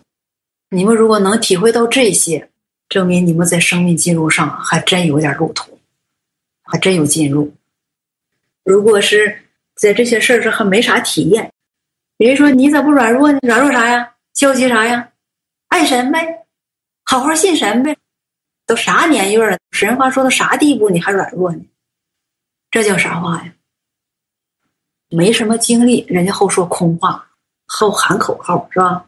[0.69, 2.49] 你们如果能体会到这些，
[2.87, 5.77] 证明你们在生命进入上还真有点路途，
[6.63, 7.53] 还真有进入。
[8.63, 9.37] 如果是
[9.75, 11.51] 在这些事儿上还没啥体验，
[12.27, 13.39] 人说你咋不软弱呢？
[13.41, 14.13] 软弱啥呀？
[14.33, 15.09] 消极啥呀？
[15.69, 16.45] 爱神呗，
[17.03, 17.95] 好好信神呗。
[18.67, 19.57] 都啥年月了？
[19.71, 21.61] 神话说到啥地步，你还软弱呢？
[22.69, 23.53] 这叫啥话呀？
[25.09, 27.27] 没什么经历，人家好说空话，
[27.65, 29.05] 好喊口号是吧？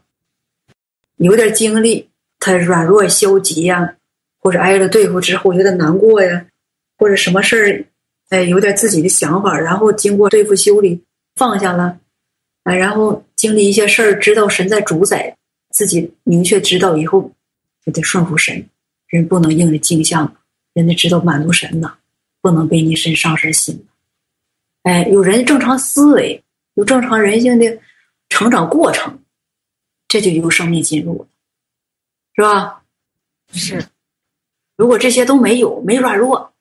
[1.17, 3.95] 有点经历，他软弱消极呀，
[4.39, 6.45] 或者挨了对付之后有点难过呀，
[6.97, 7.85] 或者什么事儿。
[8.29, 11.03] 哎，有点自己的想法，然后经过对付修理，
[11.35, 11.99] 放下了，
[12.63, 15.35] 啊，然后经历一些事儿，知道神在主宰，
[15.71, 17.31] 自己明确知道以后，
[17.85, 18.65] 就得顺服神。
[19.07, 20.35] 人不能硬着镜像，
[20.73, 21.93] 人得知道满足神呐，
[22.41, 23.85] 不能被你神伤神心。
[24.83, 26.41] 哎，有人正常思维，
[26.73, 27.79] 有正常人性的
[28.29, 29.19] 成长过程，
[30.07, 31.27] 这就由生命进入了，
[32.35, 32.81] 是吧？
[33.53, 33.85] 是。
[34.75, 36.51] 如果这些都没有，没软弱。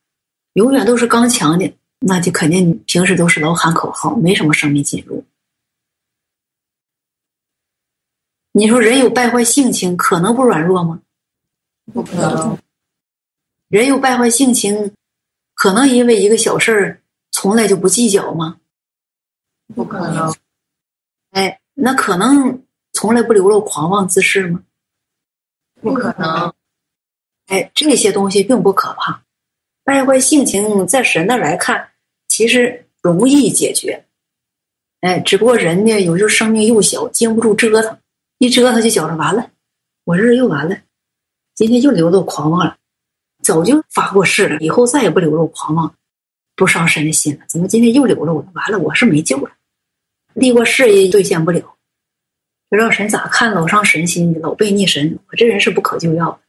[0.55, 5.25] 永远都是刚强的，那就肯定平时都是老喊口号，没什么生命进入。
[8.53, 11.01] 你说人有败坏性情，可能不软弱吗？
[11.93, 12.59] 不可能。
[13.69, 14.93] 人有败坏性情，
[15.55, 18.59] 可能因为一个小事儿从来就不计较吗？
[19.75, 20.35] 不可能。
[21.31, 22.62] 哎，那可能
[22.93, 24.62] 从来不流露狂妄自恃吗？
[25.81, 26.53] 不可能。
[27.47, 29.23] 哎，这些东西并不可怕。
[29.83, 31.88] 败坏性情，在神那来看，
[32.29, 34.05] 其实容易解决。
[35.01, 37.99] 哎，只不过人呢，有时候生命幼小，经不住折腾，
[38.42, 39.52] 一折腾就觉着完了，
[40.02, 40.76] 我日又完了，
[41.55, 42.76] 今天又流露狂妄了，
[43.40, 45.94] 早就发过誓了，以后再也不流露狂妄，
[46.57, 47.44] 不伤神的心了。
[47.48, 48.48] 怎么今天又流露了？
[48.52, 49.52] 完了，我是没救了，
[50.35, 51.76] 立过誓也兑现不了，
[52.68, 56.42] 不知道神咋看，老伤神心，老背逆神，我这人是不可救药。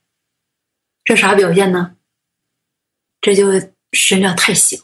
[1.04, 1.96] 这啥表现呢？
[3.22, 3.52] 这就
[3.92, 4.78] 身量太小，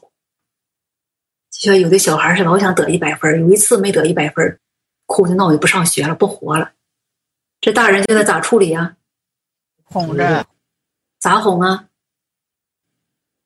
[1.49, 4.59] 就像有的小孩是老想得一百分，有一次没得一百分，
[5.07, 6.71] 哭的闹也不上学了，不活了。
[7.61, 8.95] 这大人现在咋处理啊？
[9.83, 10.45] 哄着，
[11.19, 11.87] 咋哄啊？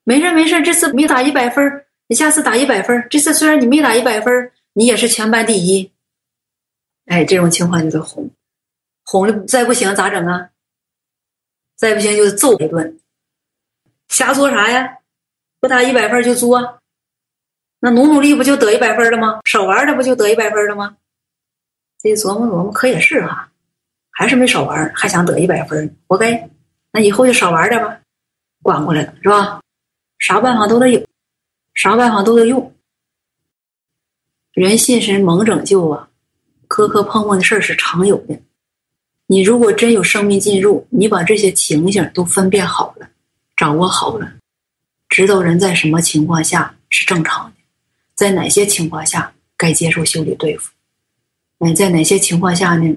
[0.04, 3.06] 没事没事，这次没打一百分，你下次打一百分。
[3.10, 5.90] 这次虽然你没打一百分，你也是全班第一。
[7.06, 8.30] 哎，这种情况就得哄，
[9.04, 10.50] 哄了再不行咋整啊？
[11.76, 13.00] 再不行就揍一顿。
[14.08, 14.98] 瞎作啥呀？
[15.58, 16.78] 不打一百分就作，
[17.80, 19.40] 那努努力不就得一百分了吗？
[19.44, 20.96] 少玩的不就得一百分了吗？
[21.96, 23.50] 自己琢磨琢磨，可也是哈，
[24.14, 26.48] 还是没少玩，还想得一百分，活该。
[26.92, 27.98] 那以后就少玩点吧，
[28.62, 29.60] 管过来了是吧？
[30.18, 31.04] 啥办法都得有，
[31.74, 32.72] 啥办法都得用。
[34.52, 36.08] 人信神蒙拯救啊，
[36.68, 38.40] 磕磕碰碰的事儿是常有的。
[39.26, 43.08] 你如果真有生命进入，你把这些情形都分辨好了。
[43.56, 44.32] 掌握好了，
[45.08, 47.56] 知道人在什么情况下是正常的，
[48.14, 50.72] 在哪些情况下该接受修理对付，
[51.58, 52.96] 嗯，在哪些情况下呢，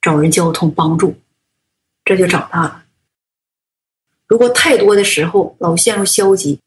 [0.00, 1.14] 找人交通帮助，
[2.04, 2.84] 这就长大了。
[4.26, 6.60] 如果太多的时候老陷入消极，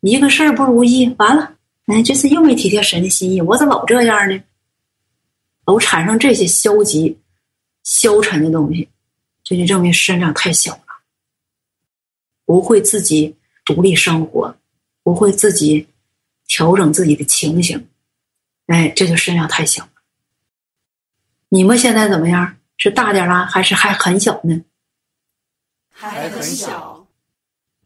[0.00, 1.54] 一个事儿不如意，完了，
[1.86, 4.42] 哎，这次又没体贴神的心意，我咋老这样呢？
[5.64, 7.18] 老产生这些消极、
[7.82, 8.88] 消沉的东西，
[9.42, 10.82] 这就证明身量太小了。
[12.44, 13.34] 不会自己
[13.64, 14.56] 独立生活，
[15.02, 15.86] 不会自己
[16.46, 17.88] 调整自己的情形，
[18.66, 19.90] 哎，这就身量太小了。
[21.48, 22.56] 你们现在怎么样？
[22.76, 24.62] 是大点了，还是还很小呢？
[25.90, 27.06] 还很小，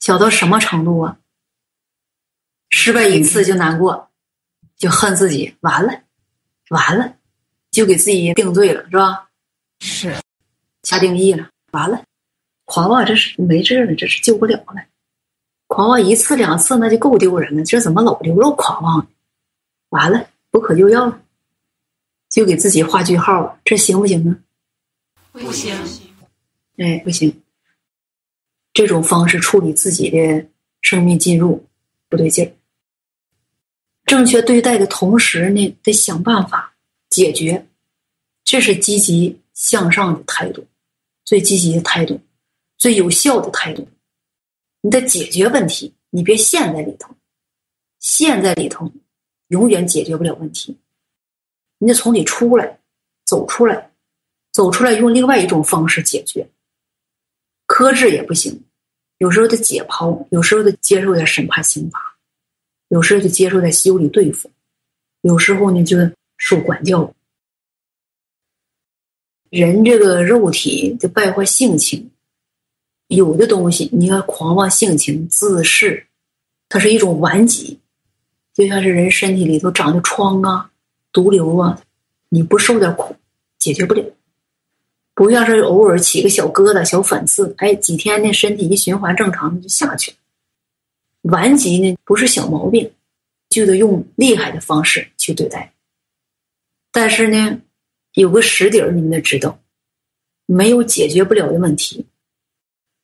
[0.00, 1.16] 小到什么程度啊？
[2.70, 4.10] 失败一次就难过，
[4.76, 5.92] 就恨自己，完了，
[6.70, 7.16] 完了，
[7.70, 9.28] 就给自己定罪了，是吧？
[9.80, 10.14] 是，
[10.82, 12.02] 下定义了，完了。
[12.64, 14.84] 狂妄这是没治了，这是救不了了。
[15.66, 19.06] 狂妄一次两次那就够丢人了，这怎么老流露狂妄呢？
[19.90, 21.20] 完了，不可救药了，
[22.28, 24.30] 就给自己画句号了，这行不行啊？
[25.32, 25.74] 不行，
[26.76, 27.42] 哎，不行。
[28.72, 30.46] 这种方式处理自己的
[30.80, 31.64] 生命进入
[32.08, 32.52] 不对劲儿。
[34.04, 36.74] 正确对待的同时呢，得想办法
[37.08, 37.64] 解决，
[38.44, 40.66] 这是积极向上的态度，
[41.24, 42.20] 最积极的态度，
[42.76, 43.86] 最有效的态度。
[44.80, 47.14] 你得解决问题，你别陷在里头，
[47.98, 48.90] 陷在里头
[49.48, 50.76] 永远解决不了问题。
[51.78, 52.80] 你得从里出来，
[53.24, 53.89] 走出来，
[54.52, 56.48] 走出来用另外一种方式解决。
[57.66, 58.64] 克制也不行，
[59.18, 62.16] 有时候得解剖，有时候得接受点审判刑罚，
[62.88, 64.50] 有时候得接受点修理对付，
[65.20, 65.96] 有时候呢就
[66.36, 67.14] 受管教。
[69.50, 72.10] 人这个肉体的败坏性情，
[73.08, 76.04] 有的东西你要狂妄性情、自恃，
[76.68, 77.78] 它是一种顽疾，
[78.54, 80.70] 就像是人身体里头长的疮啊、
[81.12, 81.80] 毒瘤啊，
[82.28, 83.14] 你不受点苦，
[83.58, 84.04] 解决不了。
[85.20, 90.16] 不像是偶尔起个小疙瘩、小粉刺，哎，几天呢，身体一循环正常，就下去了。
[91.24, 92.90] 顽疾呢，不是小毛病，
[93.50, 95.74] 就得用厉害的方式去对待。
[96.90, 97.60] 但是呢，
[98.14, 99.60] 有个实底儿，你们得知道，
[100.46, 102.06] 没有解决不了的问题。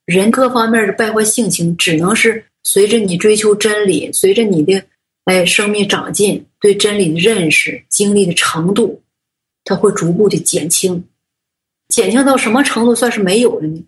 [0.05, 4.83] 人各方面的败坏性情，只能是随着你追求真理，随着你的
[5.25, 8.99] 哎生命长进，对真理的认识、经历的程度，
[9.63, 11.07] 它会逐步的减轻。
[11.89, 13.85] 减轻到什么程度算是没有了呢？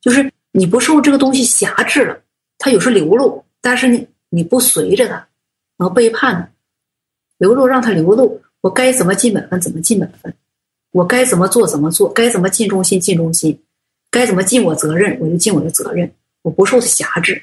[0.00, 2.22] 就是你不受这个东西辖制了，
[2.56, 5.14] 它有时流露，但是呢，你不随着它，
[5.76, 6.50] 然后背叛它，
[7.38, 10.34] 流露让它流露，我该怎么尽本分怎么尽本分，
[10.92, 13.60] 我该怎么做怎么做，该怎么尽忠心尽忠心，
[14.10, 16.10] 该怎么尽我责任我就尽我的责任，
[16.42, 17.42] 我不受它辖制。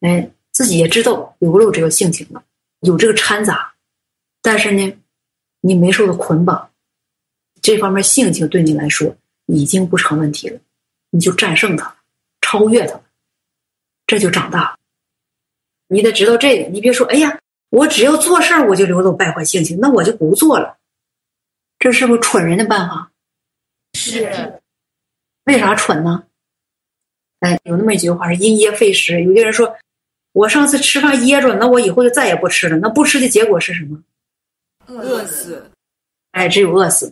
[0.00, 2.42] 哎，自己也知道流露这个性情了，
[2.80, 3.74] 有这个掺杂，
[4.40, 4.96] 但是呢，
[5.60, 6.70] 你没受到捆绑。
[7.64, 10.60] 这方面性情对你来说已经不成问题了，
[11.08, 11.96] 你就战胜他，
[12.42, 13.00] 超越他，
[14.06, 14.76] 这就长大了。
[15.88, 20.76] 你得知道这个，你别说，哎呀，我只要做事儿我就流露败坏性情，那我就不做了。
[21.78, 23.10] 这是不是蠢人的办法？
[23.94, 24.60] 是。
[25.44, 26.22] 为啥蠢呢？
[27.40, 29.22] 哎，有那么一句话是“因噎废食”。
[29.24, 29.74] 有些人说，
[30.32, 32.76] 我上次吃饭噎着，那我以后就再也不吃了。
[32.76, 34.02] 那不吃的结果是什么？
[34.86, 35.70] 饿死。
[36.32, 37.10] 哎，只有饿死。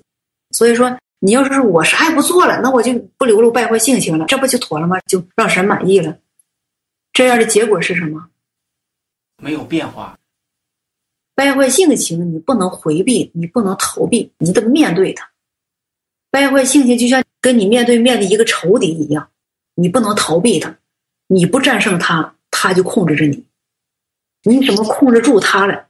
[0.52, 4.98] 所以说，你要是我啥也不做了，那我就不流露败坏性情了，这不就妥了吗？
[5.06, 6.16] 就让神满意了。
[7.12, 8.28] 这样的结果是什么？
[9.42, 10.18] 没有变化。
[11.34, 15.28] 败坏性情，你不能回避，你不能逃避，你得面对它。
[16.30, 19.28] 败坏性情就像跟你面对面的一个仇敌一样，
[19.74, 20.76] 你不能逃避它。
[21.26, 23.44] 你不战胜它，它就控制着你。
[24.42, 25.88] 你怎么控制住它了？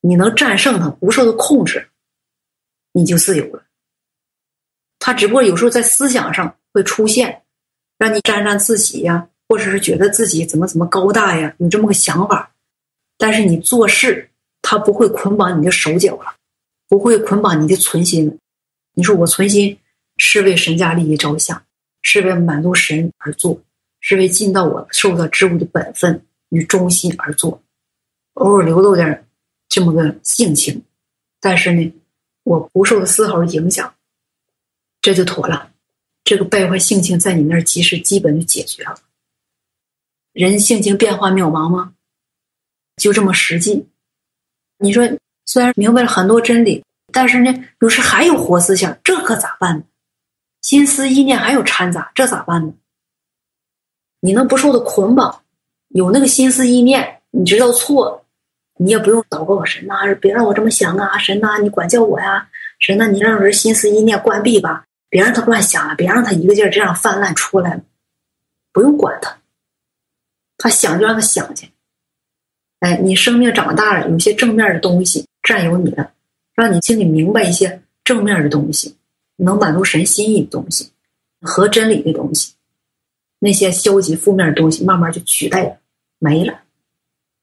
[0.00, 1.88] 你能战胜它，不受它控制，
[2.92, 3.64] 你就自由了。
[5.10, 7.42] 他只不过有时候在思想上会出现，
[7.98, 12.48] 让你沾沾自喜呀，或者是觉得自己怎么怎么高大呀，有这么个想法。
[13.18, 14.30] 但是你做事，
[14.62, 16.32] 他不会捆绑你的手脚了，
[16.88, 18.38] 不会捆绑你的存心。
[18.94, 19.76] 你说我存心
[20.18, 21.60] 是为神家利益着想，
[22.02, 23.60] 是为满足神而做，
[23.98, 27.60] 是为尽到我受到职务的本分与忠心而做。
[28.34, 29.26] 偶尔流露点
[29.68, 30.80] 这么个性情，
[31.40, 31.92] 但是呢，
[32.44, 33.92] 我不受丝毫影响。
[35.02, 35.70] 这就妥了，
[36.24, 38.96] 这个败坏性情在你那儿及时基本就解决了。
[40.32, 41.94] 人性情变化渺茫吗？
[42.96, 43.88] 就这么实际。
[44.78, 45.08] 你说
[45.46, 49.84] 虽然明白了很多真理，但是呢，有时还有活思想，这可咋办呢？
[50.60, 52.74] 心思意念还有掺杂，这咋办呢？
[54.20, 55.42] 你能不受的捆绑？
[55.88, 58.22] 有那个心思意念，你知道错，
[58.76, 62.46] 你也不用祷告神呐，别让我这么想啊，神呐，你管教我呀，
[62.78, 64.86] 神呐，你让人心思意念关闭吧。
[65.10, 67.82] 别让他乱想了，别让他一个劲儿这样泛滥出来了，
[68.72, 69.36] 不用管他，
[70.56, 71.68] 他想就让他想去。
[72.78, 76.12] 哎，你生命长大了，有些正面的东西占有你了，
[76.54, 78.96] 让你心里明白一些正面的东西，
[79.36, 80.90] 能满足神心意的东西
[81.42, 82.54] 和真理的东西，
[83.38, 85.76] 那些消极负面的东西慢慢就取代了，
[86.18, 86.60] 没了，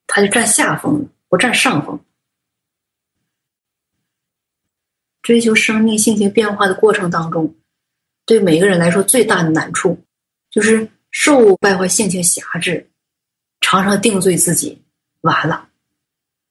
[0.07, 1.99] 他就占下风了，不占上风。
[5.27, 7.53] 追求生命性情变化的过程当中，
[8.25, 9.99] 对每个人来说最大的难处，
[10.49, 12.89] 就是受败坏性情辖制，
[13.59, 14.81] 常常定罪自己，
[15.19, 15.67] 完了，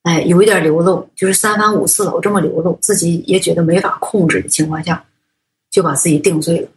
[0.02, 5.02] 哎，有一点流露，就是三番五次老这么流露，自己也觉得没法控制的情况下，
[5.70, 6.68] 就把自己定罪了。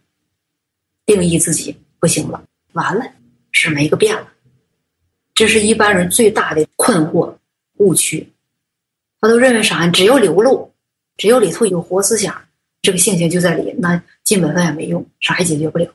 [1.06, 2.42] 定义自己不行了，
[2.72, 3.04] 完了，
[3.52, 4.26] 是没个变了。
[5.34, 7.36] 这是一般人最大的困惑、
[7.80, 8.26] 误区。
[9.20, 9.86] 他都认为啥？
[9.88, 10.69] 只要流露，
[11.20, 12.34] 只要里头有活思想，
[12.82, 15.86] 这个性情就在里，那尽本分也没用，啥也解决不了。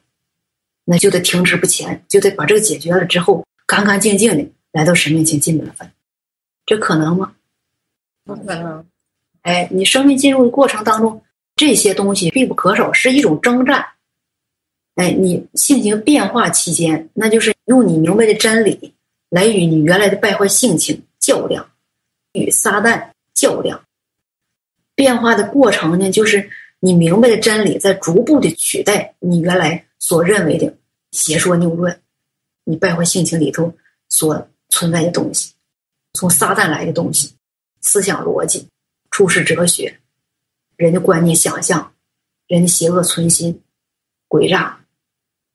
[0.85, 5.91] 那就得停滞不前，就得把这个解决了之后，干干净净的来到神面前进本分。
[6.67, 7.33] 这可能吗？
[8.27, 8.85] 不可能。
[9.41, 11.23] 哎，你生命进入的过程当中，
[11.57, 13.83] 这些东西必不可少，是一种征战。
[14.97, 18.93] 哎，你性情变化期间，那就是用你明白的真理
[19.31, 21.67] 来与你原来的败坏性情较量，
[22.35, 23.03] 与撒旦
[23.33, 23.83] 较量。
[24.95, 30.75] 变化的过程呢，就是你明白的真理在逐步的取代你原来所认为的
[31.13, 32.01] 邪说谬论，
[32.65, 33.73] 你败坏性情里头
[34.09, 35.53] 所存在的东西，
[36.15, 37.35] 从撒旦来的东西，
[37.81, 38.69] 思想逻辑。
[39.11, 40.01] 处世哲学，
[40.75, 41.95] 人的观念、想象，
[42.49, 43.63] 人的邪恶存心、
[44.29, 44.85] 诡诈，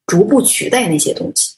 [0.05, 1.57] 逐步取代那些东西。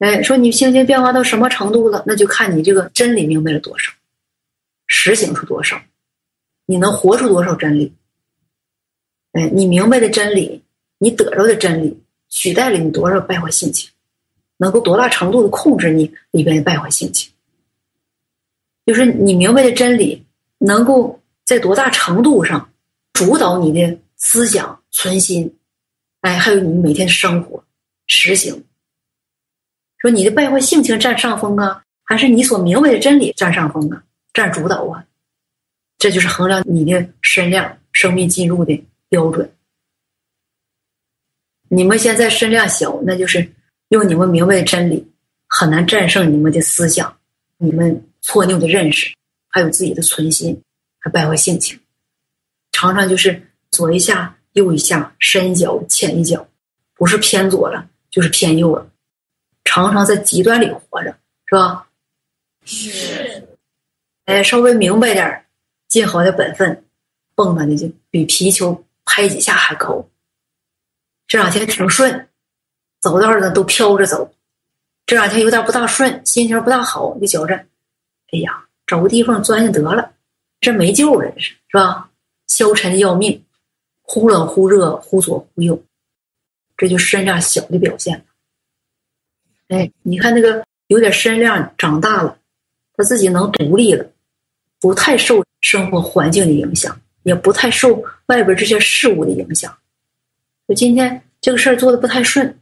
[0.00, 2.02] 哎，说你性情变化到什么程度了？
[2.04, 3.92] 那就看你这个真理明白了多少，
[4.88, 5.80] 实行出多少，
[6.70, 7.90] 你能活出多少真理？
[9.32, 10.62] 哎，你明白的真理，
[10.98, 11.98] 你得着的真理，
[12.28, 13.90] 取代了你多少败坏性情？
[14.58, 17.32] 能够多大程度的控制你里边的败坏性情？
[18.84, 20.24] 就是你明白的真理。
[20.60, 22.68] 能够在多大程度上
[23.12, 25.56] 主导你的思想存心，
[26.22, 27.62] 哎，还有你每天的生活
[28.08, 28.64] 实行。
[29.98, 34.02] 说你的败坏性情占上风啊，还是你所明白的真理占上风啊，
[34.32, 35.06] 占主导啊？
[35.98, 39.52] 这就是衡量你的身量、生命进入的标准。
[41.68, 43.46] 你们现在身量小，那就是
[43.88, 45.06] 用你们明白的真理
[45.48, 47.18] 很难战胜你们的思想，
[47.58, 49.12] 你们错谬的认识。
[49.50, 50.62] 还有自己的存心，
[50.98, 51.76] 还败坏性情，
[52.70, 56.46] 常常就是左一下右一下，深一脚浅一脚，
[56.94, 58.86] 不是偏左了就是偏右了，
[59.64, 61.88] 常常在极端里活着，是吧？
[62.66, 63.42] 是。
[64.26, 65.46] 哎，稍微明白点
[65.88, 66.84] 尽好的本分，
[67.34, 70.08] 蹦跶的就比皮球拍几下还高。
[71.26, 72.28] 这两天挺顺，
[73.00, 74.32] 走道的都飘着走。
[75.06, 77.54] 这两天有点不大顺，心情不大好，就觉着，
[78.32, 78.64] 哎呀。
[78.88, 80.14] 找个地方钻下得了，
[80.62, 82.10] 这没救了，这是是吧？
[82.46, 83.44] 消沉的要命，
[84.00, 85.84] 忽冷忽热，忽左忽右，
[86.74, 88.24] 这就身量小的表现。
[89.68, 92.38] 哎，你看那个有点身量长大了，
[92.94, 94.10] 他自己能独立了，
[94.80, 99.76] 不太受生活环境的影响，也不太受外边这些事物的影响。
[100.66, 102.58] 我今天这个事儿做的不太顺，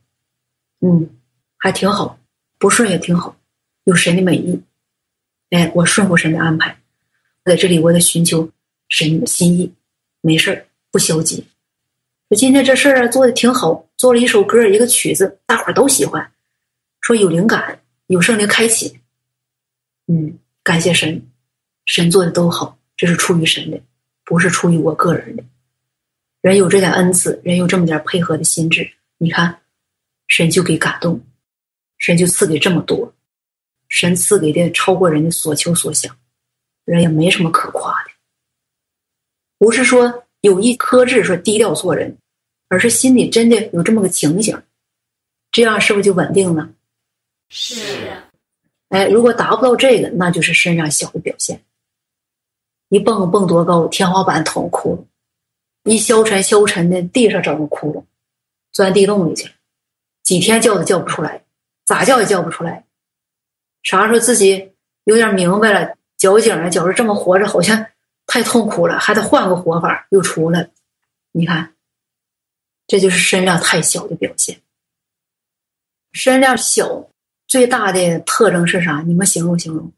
[0.81, 1.09] 嗯，
[1.57, 2.19] 还挺好，
[2.59, 3.37] 不顺也挺好，
[3.85, 4.61] 有神的美意。
[5.51, 6.77] 哎，我顺服神的安排，
[7.45, 8.51] 在这里我得寻求
[8.89, 9.73] 神的心意，
[10.21, 11.47] 没事儿不消极。
[12.29, 16.33] 我今天这事儿啊做的挺好，做了一首歌，一个曲子，大伙儿都喜欢，
[17.01, 18.99] 说有灵感，有圣灵开启。
[20.09, 21.25] 嗯，感谢神，
[21.85, 23.81] 神做的都好，这是出于神的，
[24.25, 25.45] 不是出于我个人的。
[26.41, 29.61] 人有这点恩赐，人有这么点配合的心智，你看，
[30.29, 31.21] 神就给感动，
[31.99, 33.13] 神就赐给这么多。
[33.89, 36.17] 神赐给的超过人的所求所想，
[36.85, 38.11] 人也没什么可夸的。
[39.59, 42.17] 不是说有意克制，说低调做人，
[42.69, 44.61] 而是心里真的有这么个情形，
[45.53, 46.69] 这样是不是就稳定了？
[47.49, 47.81] 是。
[48.89, 51.61] 哎，如果达不到这个，那就是身上小的表现。
[52.89, 58.05] 一蹦蹦多高，天花板捅窟窿；一消沉消沉的，地上整个窟窿，
[58.73, 59.55] 钻地洞里去了，
[60.23, 61.43] 几天叫都叫不出来，
[61.85, 62.85] 咋叫也叫不出来。
[63.83, 64.73] 啥时候自己
[65.05, 67.87] 有点明白了，矫情了，觉着这么活着好像
[68.27, 70.69] 太痛苦了，还得换个活法，又出来了。
[71.33, 71.75] 你看，
[72.87, 74.61] 这就是身量太小的表现。
[76.13, 77.09] 身量小
[77.47, 79.03] 最大的特征是啥？
[79.07, 79.93] 你们形容形容。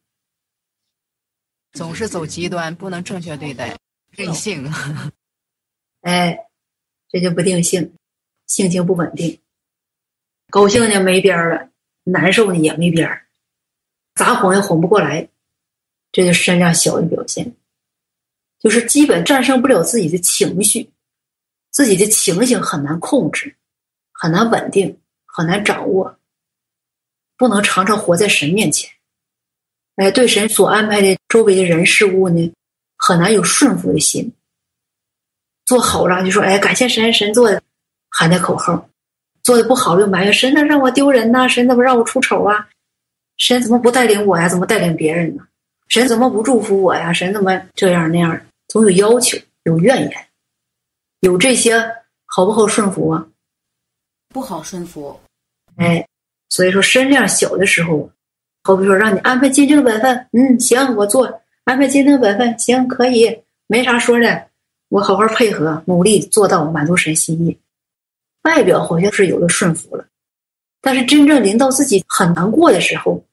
[1.73, 3.77] 总是走极端，不能正确对待，
[4.11, 4.71] 任性。
[6.03, 6.47] 哎，
[7.09, 7.95] 这就不定性，
[8.47, 9.41] 性情不稳定，
[10.51, 11.71] 高兴呢没边儿了，
[12.05, 13.27] 难受呢也没边儿。
[14.15, 15.29] 咋哄也哄不过来，
[16.11, 17.55] 这就身量小的表现，
[18.59, 20.91] 就是基本战胜不了自己的情绪，
[21.71, 23.55] 自己的情形很难控制，
[24.13, 26.19] 很难稳定，很难掌握，
[27.37, 28.91] 不能常常活在神面前。
[29.99, 32.53] 哎，对神所安排的周围的人事物呢，
[32.97, 34.33] 很难有顺服的心。
[35.67, 37.61] 做好了就说哎，感谢神，神做的，
[38.09, 38.77] 喊点口号；
[39.43, 42.69] 做的不好又埋怨神，那让我丢人呐，神怎么让我出丑啊？
[43.39, 44.49] 神怎么不带领我呀？
[44.49, 45.47] 怎么带领别人呢？
[45.89, 47.13] 神怎么不祝福我呀？
[47.13, 48.41] 神怎么这样那样？
[48.69, 50.27] 总有要求，有怨言，
[51.21, 51.77] 有这些
[52.25, 53.27] 好不好顺服啊？
[54.29, 55.19] 不好顺服。
[55.77, 56.07] 哎，
[56.51, 58.09] 所以说身量小的时候，
[58.63, 61.27] 好比说让你安排今天的本分，嗯，行，我做；
[61.65, 64.49] 安排今天的本分，行，可以，没啥说的，
[64.89, 67.59] 我好好配合，努力做到满足神心意。
[68.43, 70.07] 外表好像是有了顺服了，
[70.81, 73.25] 但是真正临到自己很难过的时候，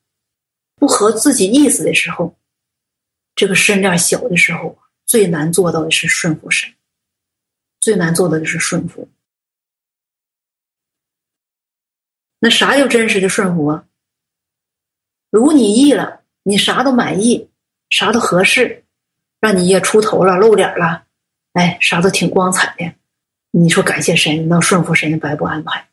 [0.76, 2.34] 不合自己意思的时候，
[3.34, 6.70] 这个身量小的时候，最难做到的是顺服神，
[7.80, 9.08] 最难做到的是顺服。
[12.38, 13.84] 那啥叫真实的顺服啊？
[15.36, 17.46] 如你意了，你啥都满意，
[17.90, 18.82] 啥都合适，
[19.38, 21.02] 让你也出头了、露脸了，
[21.52, 22.90] 哎，啥都挺光彩的。
[23.50, 25.88] 你说感谢神，能顺服神，白不安排。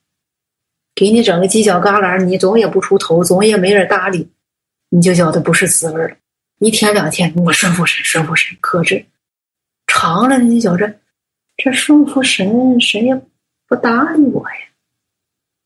[0.96, 4.30] 给你整个犄角旮旯，你总也不出头，总也没人搭理，
[4.88, 6.16] 你就觉得不是滋味了。
[6.60, 9.06] 一天两天，我顺服神，顺服神，克制。
[9.88, 11.00] 长了，你觉着
[11.58, 13.22] 这顺服神，神也
[13.68, 14.56] 不搭理我呀。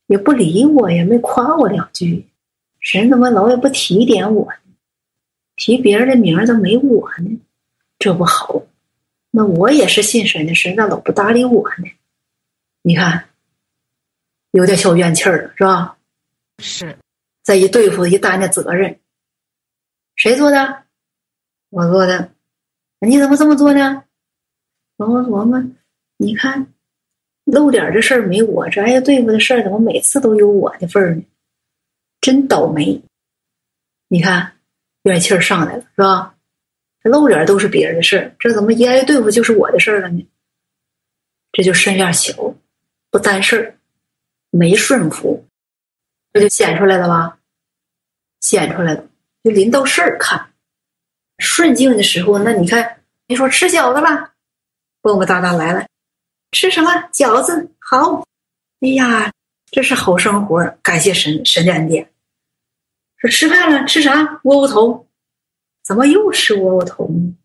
[0.08, 2.26] 也不理我，呀没夸我两句，
[2.80, 4.74] 神怎么老也不提点我呢？
[5.56, 7.40] 提别人的名儿都没我呢，
[7.98, 8.62] 这不好。
[9.32, 11.90] 那我也是信神的，神咋老不搭理我呢？
[12.82, 13.26] 你看，
[14.52, 15.98] 有点小怨气儿了，是吧？
[16.60, 16.98] 是。
[17.44, 19.00] 再一对付，一担的责任，
[20.16, 20.84] 谁做的？
[21.70, 22.32] 我做的。
[23.00, 24.04] 你怎么这么做呢？
[24.98, 25.64] 琢磨琢磨，
[26.18, 26.68] 你看。
[27.46, 31.24] 露脸这事儿没我，这挨着对付的事儿怎么每次都有我的份儿呢？
[32.28, 33.02] 真倒霉！
[34.10, 34.52] 你看，
[35.04, 36.36] 怨气儿上来了，是吧？
[37.02, 40.28] 这露脸都是别人的事儿，这怎么一挨对付就是我的事儿了呢？
[41.54, 42.34] 这就身量小，
[43.10, 43.80] 不担事儿，
[44.50, 45.48] 没顺服，
[46.34, 47.40] 这就显出来了吧？
[48.42, 49.08] 显出来了，
[49.46, 50.52] 就临到事儿看。
[51.40, 54.34] 顺境的时候，那你看，你说吃饺子了，
[55.02, 55.88] 蹦蹦哒哒来了。
[56.52, 57.72] 吃什么饺子？
[57.80, 58.26] 好，
[58.82, 59.32] 哎呀，
[59.72, 62.12] 这是好生活，感谢神神的恩典。
[63.18, 64.40] 说吃饭了，吃啥？
[64.44, 65.08] 窝窝头，
[65.84, 67.36] 怎么又吃窝窝头呢？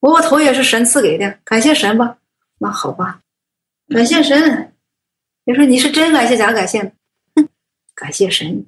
[0.00, 2.18] 窝窝头也是神赐给的，感谢神吧。
[2.58, 3.20] 那好吧，
[3.88, 4.74] 感谢神。
[5.44, 6.80] 你说你是真感谢假感谢？
[7.34, 7.48] 哼，
[7.94, 8.66] 感谢神。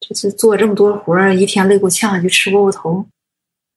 [0.00, 3.06] 这次做这么多活儿，一天累够呛，就吃窝窝头，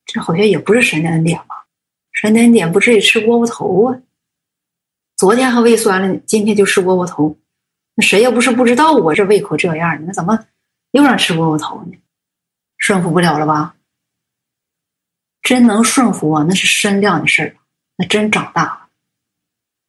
[0.06, 1.66] 这好像也不是神的恩典吧？
[2.12, 4.02] 神的恩典不至于吃窝窝头啊。
[5.16, 7.36] 昨天还胃酸了呢，今天就吃窝窝头，
[7.96, 10.38] 那谁也不是不知道我这胃口这样，那怎么
[10.92, 11.98] 又让吃窝窝头呢？
[12.78, 13.76] 顺服不了了吧？
[15.42, 17.56] 真能顺服啊，那是身量的事儿，
[17.96, 18.90] 那真长大了。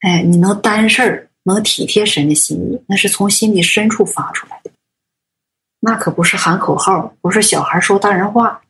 [0.01, 4.71] 哎，你能担事儿，能体贴神的心意，那是从心底深处发出来的，
[5.81, 8.63] 那可不是喊口号，不是小孩说大人话，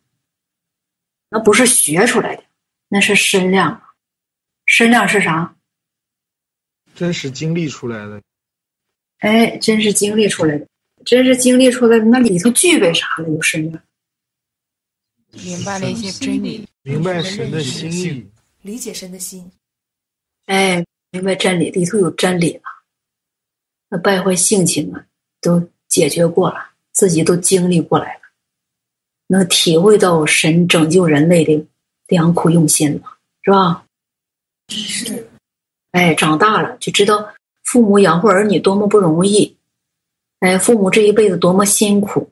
[1.28, 2.42] 那不是学出来的，
[2.88, 3.82] 那是身量。
[4.64, 5.54] 身量是啥？
[6.94, 8.22] 真实经历出来的，
[9.18, 10.66] 哎，真是经历出来的，
[11.08, 13.28] 真是经历出来的，那里头具备啥了？
[13.30, 13.80] 有什么？
[15.32, 18.26] 明白了一些真理，明白神的心意，
[18.60, 19.50] 理解神的心。
[20.44, 22.62] 哎，明白真理，里头有真理了。
[23.88, 25.02] 那败坏性情啊，
[25.40, 28.20] 都解决过了，自己都经历过来了，
[29.28, 31.66] 能体会到神拯救人类的
[32.08, 33.82] 良苦用心了，是吧？
[34.68, 35.26] 是。
[35.92, 37.26] 哎，长大了就知道
[37.64, 39.56] 父母养活儿女多么不容易，
[40.40, 42.30] 哎，父母这一辈子多么辛苦，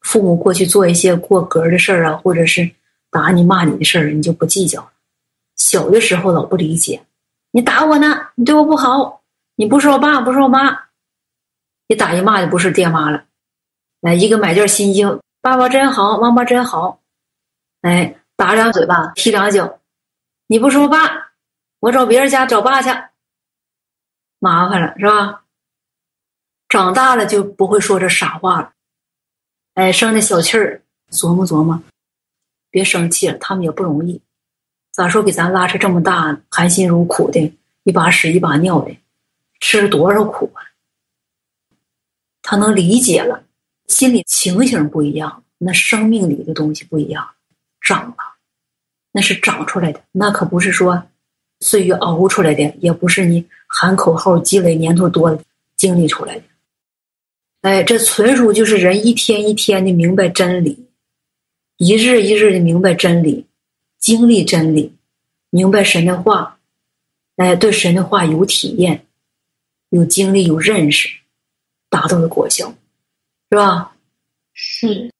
[0.00, 2.68] 父母过去做一些过格的事儿啊，或者是
[3.10, 4.90] 打你骂你的事儿，你就不计较。
[5.56, 7.02] 小的时候老不理解，
[7.52, 9.22] 你打我呢，你对我不好，
[9.56, 10.86] 你不是我爸，不是我妈，
[11.86, 13.24] 你打一骂就不是爹妈了。
[14.02, 17.00] 哎，一个买件新衣服，爸爸真好，妈妈真好，
[17.82, 19.78] 哎，打两嘴巴，踢两脚，
[20.46, 21.30] 你不是我爸。
[21.80, 22.90] 我找别人家找爸去，
[24.38, 25.39] 麻烦了是吧？
[26.70, 28.72] 长大了就不会说这傻话了。
[29.74, 31.82] 哎，生的小气儿，琢磨琢磨，
[32.70, 34.22] 别生气了，他们也不容易。
[34.92, 37.52] 咋说给咱拉扯这么大，含辛茹苦的，
[37.82, 38.96] 一把屎一把尿的，
[39.58, 40.62] 吃了多少苦啊？
[42.40, 43.42] 他能理解了，
[43.88, 47.28] 心里情形不一样，那生命里的东西不一样，
[47.80, 48.16] 长了，
[49.10, 51.02] 那是长出来的，那可不是说。
[51.62, 55.36] 岁月熬出来的，也不是你喊口号积累年头多
[55.76, 56.42] 经历出来的。
[57.62, 60.86] 哎，这纯属就是人一天一天的明白真理，
[61.76, 63.46] 一日一日的明白真理，
[63.98, 64.94] 经历真理，
[65.50, 66.58] 明白神的话，
[67.36, 69.04] 哎，对神的话有体验，
[69.90, 71.08] 有经历，有认识，
[71.90, 72.74] 达到的果效，
[73.50, 73.94] 是吧？
[74.54, 75.10] 是。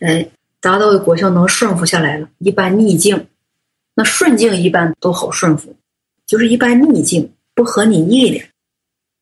[0.00, 0.28] 哎，
[0.60, 3.26] 达到的果效能顺服下来了，一般逆境。
[3.94, 5.74] 那顺境一般都好顺服，
[6.26, 8.44] 就是一般逆境不合你意的，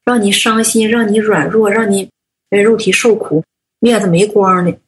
[0.04, 2.08] 让你伤心，让你软弱，让你
[2.50, 3.44] 哎肉体受苦，
[3.78, 4.78] 面子没光的，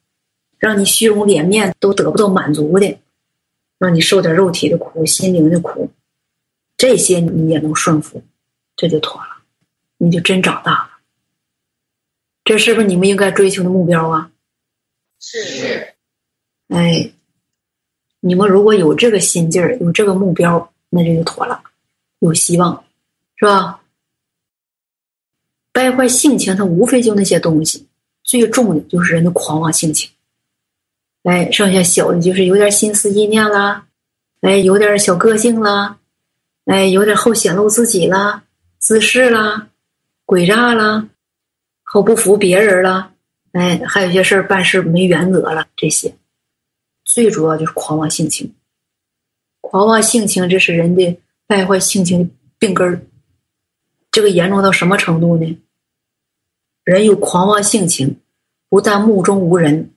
[0.59, 2.99] 让你虚荣脸面都得不到满足的，
[3.79, 5.91] 让你受点肉体的苦、心灵的苦，
[6.77, 8.23] 这些你也能顺服，
[8.77, 9.43] 这就妥了，
[9.99, 10.91] 你就真长大了。
[12.45, 14.31] 这是不是你们应该追求的目标啊？
[15.21, 15.95] 是。
[16.69, 17.11] 哎，
[18.21, 21.63] 你们如果有这个心劲儿，有这个目标，那就就妥了，
[22.21, 22.85] 有希望，
[23.37, 23.80] 是吧？
[25.73, 27.87] 败坏性情，它无非就那些东西，
[28.23, 30.11] 最重的就是人的狂妄性情。
[31.23, 33.87] 哎，剩下小的就是有点心思意念啦，
[34.41, 35.99] 哎，有点小个性啦，
[36.65, 38.43] 哎，有点好显露自己啦，
[38.79, 39.69] 自恃啦，
[40.27, 41.09] 诡诈啦，
[41.83, 43.13] 好不服别人啦，
[43.53, 46.15] 哎，还有些事儿办事没原则了，这些，
[47.05, 48.53] 最主要就是狂妄性情。
[49.61, 51.17] 狂妄性情，这是人的
[51.47, 53.01] 败坏性情的病根儿。
[54.11, 55.59] 这个严重到什么程度呢？
[56.85, 58.21] 人有狂妄性情，
[58.69, 59.93] 不但目中无人，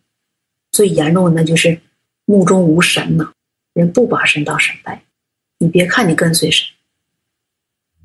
[0.72, 1.80] 最严重的那就是
[2.26, 3.34] 目中无神呐。
[3.74, 5.03] 人不把神当神拜，
[5.57, 6.68] 你别看你跟随神，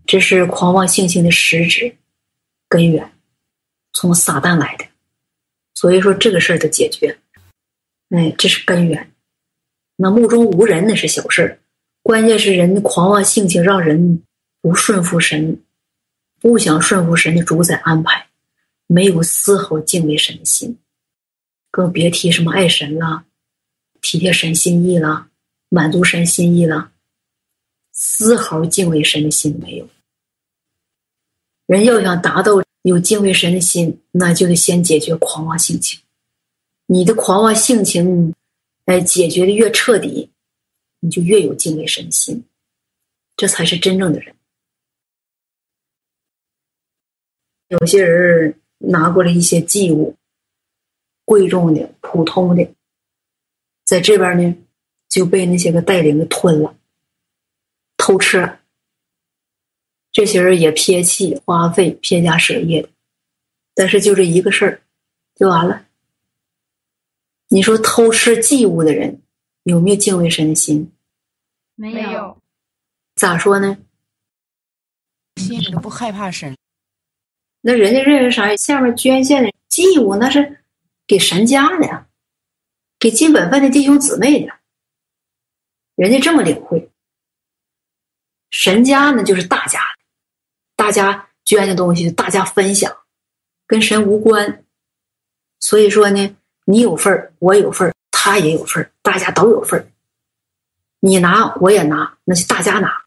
[0.07, 1.95] 这是狂妄性情的实质
[2.69, 3.13] 根源，
[3.93, 4.87] 从撒旦来的。
[5.75, 7.19] 所以说这个事儿的解决，
[8.09, 9.13] 哎，这是根源。
[9.97, 11.59] 那目中无人那是小事儿，
[12.03, 14.23] 关键是人狂妄性情让人
[14.63, 15.61] 不顺服神。
[16.41, 18.29] 不想顺服神的主宰安排，
[18.87, 20.79] 没有丝毫敬畏神的心，
[21.71, 23.25] 更别提什么爱神了、
[24.01, 25.29] 体贴神心意了、
[25.69, 26.93] 满足神心意了，
[27.93, 29.89] 丝毫敬畏神的心没有。
[31.67, 36.01] 人要想达到有敬畏神的心，那就得先解决狂妄性情。
[36.87, 38.33] 你的狂妄性情，
[38.87, 40.31] 哎，解决的越彻底，
[41.01, 42.43] 你就越有敬畏神的心，
[43.37, 44.35] 这才是真正的人。
[47.69, 50.17] 有些人拿过来一些祭物，
[51.25, 52.75] 贵重的、普通的，
[53.85, 54.57] 在这边呢
[55.09, 56.75] 就被那些个带领的吞了，
[57.97, 58.59] 偷吃。
[60.11, 62.89] 这些人也撇弃、花费、撇家舍业的，
[63.75, 64.83] 但是就这一个事儿，
[65.35, 65.87] 就完了。
[67.49, 69.23] 你说偷吃祭物的人
[69.63, 70.91] 有没有敬畏神的心？
[71.75, 72.37] 没有。
[73.15, 73.79] 咋说呢？
[75.37, 76.57] 心里不害怕神。
[77.69, 78.57] 那人家认为啥？
[78.57, 80.59] 下面捐献的祭物那是
[81.07, 82.07] 给神家的，
[82.99, 84.51] 给尽本分的弟兄姊妹的。
[85.95, 86.91] 人家这么领会，
[88.49, 90.03] 神家呢就是大家的，
[90.77, 92.91] 大家捐的东西大家分享，
[93.67, 94.65] 跟神无关。
[95.61, 99.87] 所以说呢，你有份儿，我有份儿，他也有份儿，大家都有份儿。
[101.01, 103.05] 你拿我也拿，那就大家拿。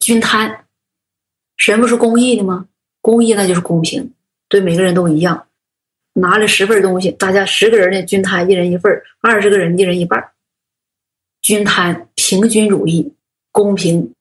[0.00, 0.66] 均摊，
[1.56, 2.66] 神不是公义的吗？
[3.00, 4.12] 公益那就是公平，
[4.48, 5.46] 对每个人都一样。
[6.12, 10.32] 拿了十份东西，大家十个人呢均摊，一人一份二十个人一人一半
[11.40, 13.14] 均摊平均主义，
[13.52, 14.12] 公平，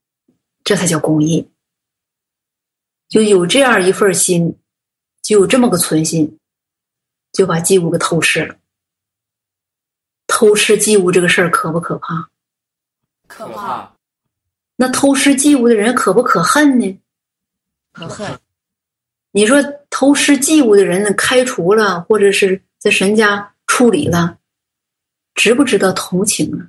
[0.63, 1.49] 这才叫公益。
[3.07, 4.55] 就有这样一份心，
[5.23, 6.37] 就有这么个存心，
[7.33, 8.55] 就把祭物给偷吃了。
[10.27, 12.29] 偷吃祭物这个事儿可不可怕？
[13.27, 13.91] 可怕。
[14.75, 16.99] 那偷吃祭物的人可不可恨呢？
[17.91, 18.39] 可恨。
[19.31, 19.61] 你说
[19.91, 24.39] 偷吃祭物的人开除了，或者是在神家处理了，
[25.35, 26.65] 值不值得同情啊？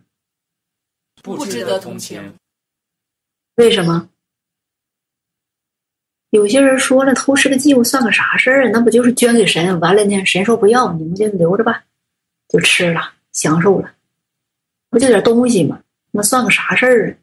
[1.22, 2.34] 不值得同情。
[3.54, 4.10] 为什么？
[6.28, 8.70] 有些人说了，偷吃个祭物算个啥事儿啊？
[8.72, 10.22] 那不就是捐给神，完了呢？
[10.26, 11.82] 神说不要，你们就留着吧，
[12.46, 13.90] 就吃了，享受了，
[14.90, 15.82] 不就点东西吗？
[16.10, 17.16] 那算个啥事儿啊？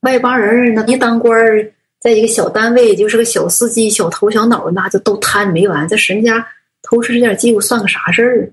[0.00, 1.72] 外邦人那一当官儿。
[2.06, 5.88] 在一个小单位，就是个小司机、小头小脑，那就都贪没完。
[5.88, 6.46] 在神家
[6.80, 8.52] 偷吃这点鸡骨算个啥事儿？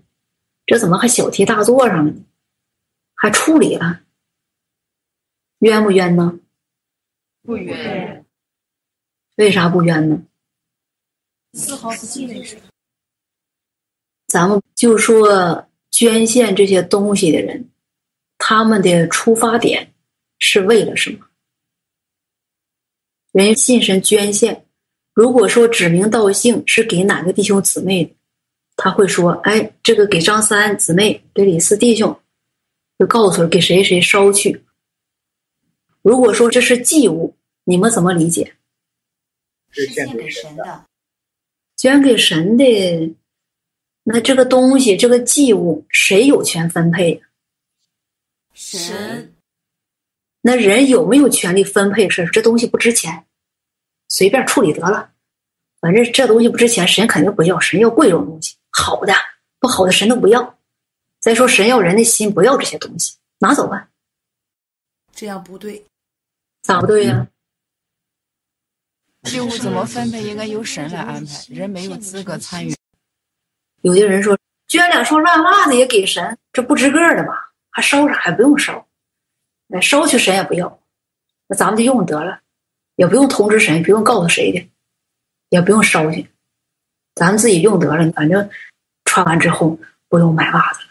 [0.66, 2.18] 这怎么还小题大做上了呢？
[3.14, 4.00] 还处理了？
[5.60, 6.40] 冤不冤呢？
[7.44, 8.26] 不冤。
[9.36, 10.20] 为啥不冤呢？
[11.54, 12.60] 丝毫不敬畏神。
[14.26, 17.70] 咱们就说捐献这些东西的人，
[18.40, 19.94] 他们的出发点
[20.40, 21.28] 是为了什么？
[23.34, 24.64] 人信神捐献，
[25.12, 28.16] 如果说指名道姓是给哪个弟兄姊妹的，
[28.76, 32.16] 他会说：“哎，这个给张三姊妹，给李四弟兄，
[33.00, 34.64] 就告诉给谁谁烧去。”
[36.04, 38.56] 如果说这是祭物，你们怎么理解？
[39.72, 40.86] 是献给神的，
[41.76, 43.16] 捐给神的，
[44.04, 47.20] 那这个东西，这个祭物，谁有权分配？
[48.54, 49.33] 神。
[50.46, 52.10] 那人有没有权利分配？
[52.10, 53.26] 是这东西不值钱，
[54.10, 55.12] 随便处理得了。
[55.80, 59.14] 反正这东西不值钱，神肯定不要，神要贵重东西，好的
[59.58, 60.60] 不好的神都不要。
[61.22, 63.88] 再说神要人的心，不要这些东西，拿走吧。
[65.16, 65.86] 这样不对，
[66.62, 67.26] 咋不对呀、
[69.24, 72.76] 器物怎么分配应该由神来安排，人没有资格参与。
[73.82, 74.38] 有的人说
[74.68, 77.34] 捐两双烂袜子也给神，这不值个儿的吧？
[77.70, 78.16] 还烧啥？
[78.16, 78.86] 还不用烧，
[79.74, 80.80] 哎，烧去神也不要，
[81.48, 82.40] 那咱们就用得了，
[82.96, 84.70] 也不用通知神，也不用告诉谁的，
[85.50, 86.30] 也不用烧去，
[87.16, 88.12] 咱们自己用得了。
[88.12, 88.48] 反正
[89.06, 90.90] 穿完之后不用买袜子了，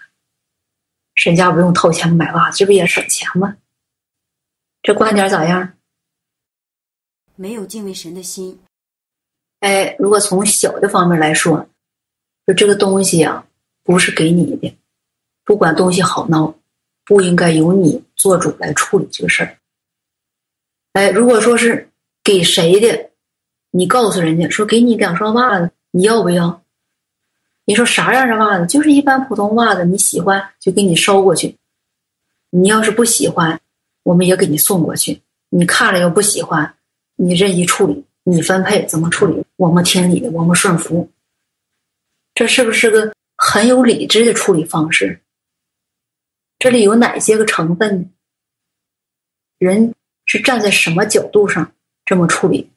[1.14, 3.56] 神家不用掏钱买袜子，这不也省钱吗？
[4.82, 5.74] 这观点咋样？
[7.36, 8.60] 没有敬畏神的心，
[9.60, 11.68] 哎，如果从小的方面来说，
[12.46, 13.46] 就这个东西啊，
[13.84, 14.76] 不是给你的，
[15.44, 16.52] 不管东西好孬，
[17.04, 19.56] 不应该由你做主来处理这个事儿。
[20.92, 21.88] 哎，如果说是
[22.22, 23.10] 给谁的，
[23.70, 26.62] 你告诉人家说给你两双袜子，你要不要？
[27.64, 28.66] 你说啥样的袜子？
[28.66, 31.56] 就是一般普通袜子，你喜欢就给你捎过去。
[32.50, 33.58] 你要是不喜欢，
[34.02, 35.22] 我们也给你送过去。
[35.48, 36.74] 你看了又不喜欢，
[37.16, 41.08] 你任意处理，你分配怎么处理，我们听你的，我们顺服。
[42.34, 45.21] 这是不是个很有理智的处理方式？
[46.62, 48.08] 这里有哪些个成分呢？
[49.58, 49.96] 人
[50.26, 52.70] 是站在什么角度上这么处理？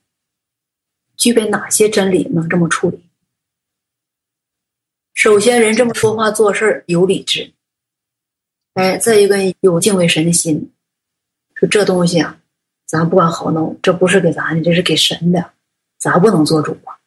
[1.16, 3.08] 具备哪些真理能这么处理？
[5.14, 7.54] 首先，人这么说话做事有理智，
[8.74, 10.74] 哎，再一个有敬畏神的心，
[11.54, 12.42] 说这东西啊，
[12.88, 15.54] 咱不管好孬，这不是给咱的，这是给神的，
[16.00, 16.98] 咱不能做主啊。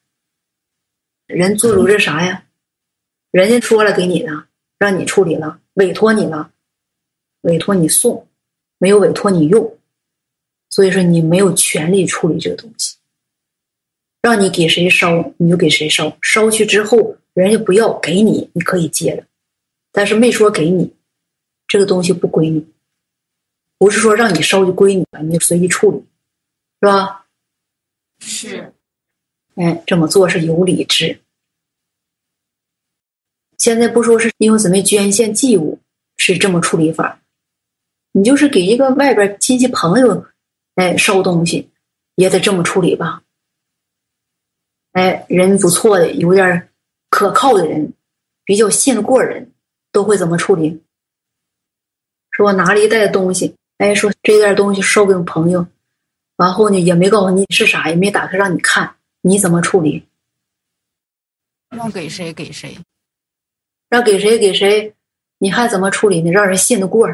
[1.26, 2.44] 人做主这啥呀？
[3.32, 4.46] 人家说了给你了，
[4.78, 6.52] 让你处理了，委托你了，
[7.42, 8.26] 委托你送，
[8.78, 9.78] 没有委托你用，
[10.70, 12.96] 所以说你没有权利处理这个东西。
[14.20, 19.24] 让你给谁烧，你就给谁烧，烧去之后，人家不要给你，你可以接着，
[19.92, 20.92] 但是没说给你，
[21.66, 22.66] 这个东西不归你，
[23.78, 25.98] 不是说让你烧就归你了，你就随意处理，
[26.80, 27.26] 是吧？
[28.18, 28.74] 是，
[29.54, 31.20] 哎，这么做是有理智。
[33.56, 35.78] 现在不说是弟兄姊妹捐献祭物
[36.16, 37.20] 是这么处理法，
[38.18, 40.26] 你就是给一个外边亲戚朋友，
[40.74, 41.70] 哎，烧东西
[42.16, 43.22] 也得这么处理吧？
[44.90, 46.68] 哎，人不错的，有点
[47.10, 47.92] 可靠的人，
[48.44, 49.52] 比较信得过人，
[49.92, 50.82] 都会怎么处理？
[52.32, 55.64] 说我拿了一袋东西，哎，说这袋东西烧给我朋友，
[56.38, 60.04] 完后呢也没告诉你是啥，也没打开让你看，你怎么处理？
[61.70, 62.76] 让给谁给谁，
[63.88, 64.92] 让给谁给谁，
[65.38, 66.32] 你还怎么处理呢？
[66.32, 67.08] 让人信得过。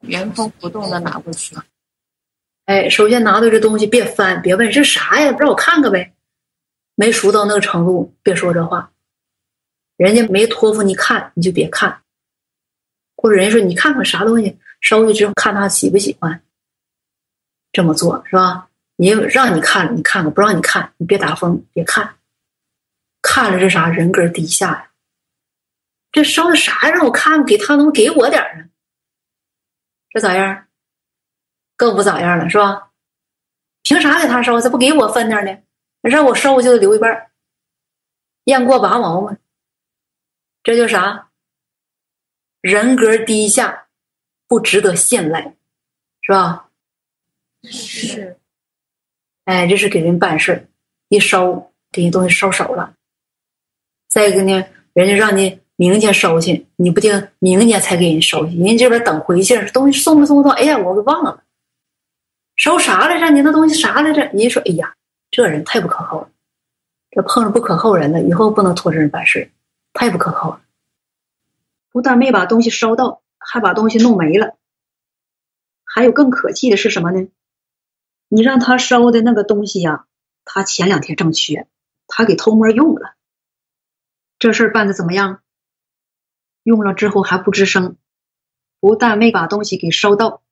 [0.00, 1.56] 原封不动的拿过去。
[2.66, 6.14] 哎，首先拿到这东西别翻，别问是啥呀，让我看看呗。
[6.94, 8.92] 没熟到那个程度，别说这话。
[9.96, 12.02] 人家没托付你看，你就别看。
[13.16, 16.42] 或者人家说你看看啥东西，烧去之后看他喜不喜欢。
[17.72, 18.68] 这么做是吧？
[18.96, 22.16] 你让你看，你看看；不让你看，你别打风，别看。
[23.22, 24.90] 看了这啥人格低下呀？
[26.12, 26.90] 这烧的啥呀？
[26.90, 28.68] 让我看看，给他能给我点儿啊？
[30.10, 30.66] 这咋样？
[31.76, 32.90] 更不咋样了，是吧？
[33.82, 34.60] 凭啥给他烧？
[34.60, 35.56] 咋不给我分点呢？
[36.00, 37.30] 让我烧就得留一半儿，
[38.44, 39.36] 雁过拔毛嘛。
[40.62, 41.30] 这叫啥？
[42.60, 43.86] 人格低下，
[44.46, 45.56] 不值得信赖，
[46.22, 46.68] 是吧？
[47.64, 48.38] 是，
[49.44, 50.68] 哎，这是给人办事儿，
[51.08, 52.94] 一烧给人东西烧少了。
[54.08, 60.50] 再一个呢，人家让你明天收去，你不定明天才给人收去，人这边等回信，东西送没送到？
[60.50, 61.44] 哎呀，我给忘了，
[62.56, 63.30] 收啥来着？
[63.30, 64.24] 你那东西啥来着？
[64.32, 64.96] 人说，哎呀，
[65.30, 66.30] 这人太不可靠了，
[67.12, 69.52] 这碰上不可靠人了，以后不能托这人办事，
[69.92, 70.60] 太不可靠了。
[71.92, 74.56] 不但没把东西收到，还把东西弄没了。
[75.84, 77.28] 还有更可气的是什么呢？
[78.28, 80.06] 你让他烧的那个东西呀、
[80.44, 81.68] 他前两天正缺，
[82.08, 83.14] 他给偷摸用了。
[84.40, 85.40] 这事儿办的怎么样？
[86.68, 87.96] 用了之后还不吱声，
[88.78, 90.42] 不但没把东西给烧到，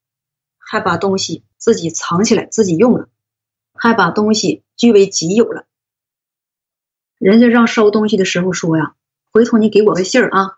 [0.57, 3.11] 还把东西自己藏起来自己用了，
[3.75, 5.67] 还把东西据为己有了。
[7.19, 8.97] 人家让烧东西的时候说呀
[9.31, 10.57] ：“回头你给我个信儿啊。”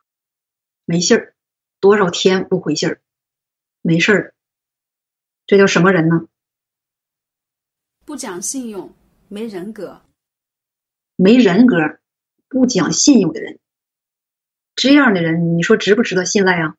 [0.87, 1.35] 没信儿，
[1.81, 3.01] 多少天不回信儿，
[3.83, 4.35] 没事儿。
[5.45, 6.29] 这叫什么人呢？
[8.05, 8.95] 不讲信用，
[9.27, 10.03] 没人格。
[11.17, 11.77] 没人格、
[12.49, 13.59] 不讲信用的人，
[14.79, 16.77] 这样的人，你说值不值得信赖啊？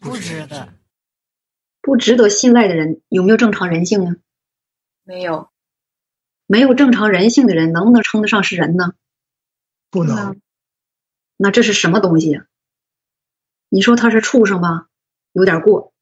[0.00, 0.74] 不值得。
[1.80, 4.16] 不值得信赖的人，有没有正常人性呢？
[5.04, 5.48] 没有，
[6.48, 8.94] 没有正常人性的人，能不能称得上是人呢？
[9.90, 10.40] 不能。
[11.36, 12.48] 那这是什么东西呀、
[13.68, 14.88] 你说他是畜生吧，
[15.30, 15.94] 有点过，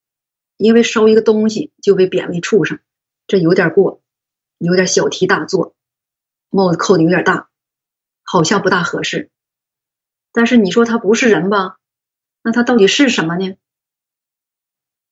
[0.56, 2.80] 因为烧一个东西就被贬为畜生，
[3.26, 4.00] 这有点过，
[4.56, 5.76] 有点小题大做，
[6.48, 7.50] 帽子扣的有点大，
[8.22, 9.30] 好像不大合适。
[10.36, 11.78] 但是你说他不是人吧，
[12.42, 13.56] 那他到底是什么呢？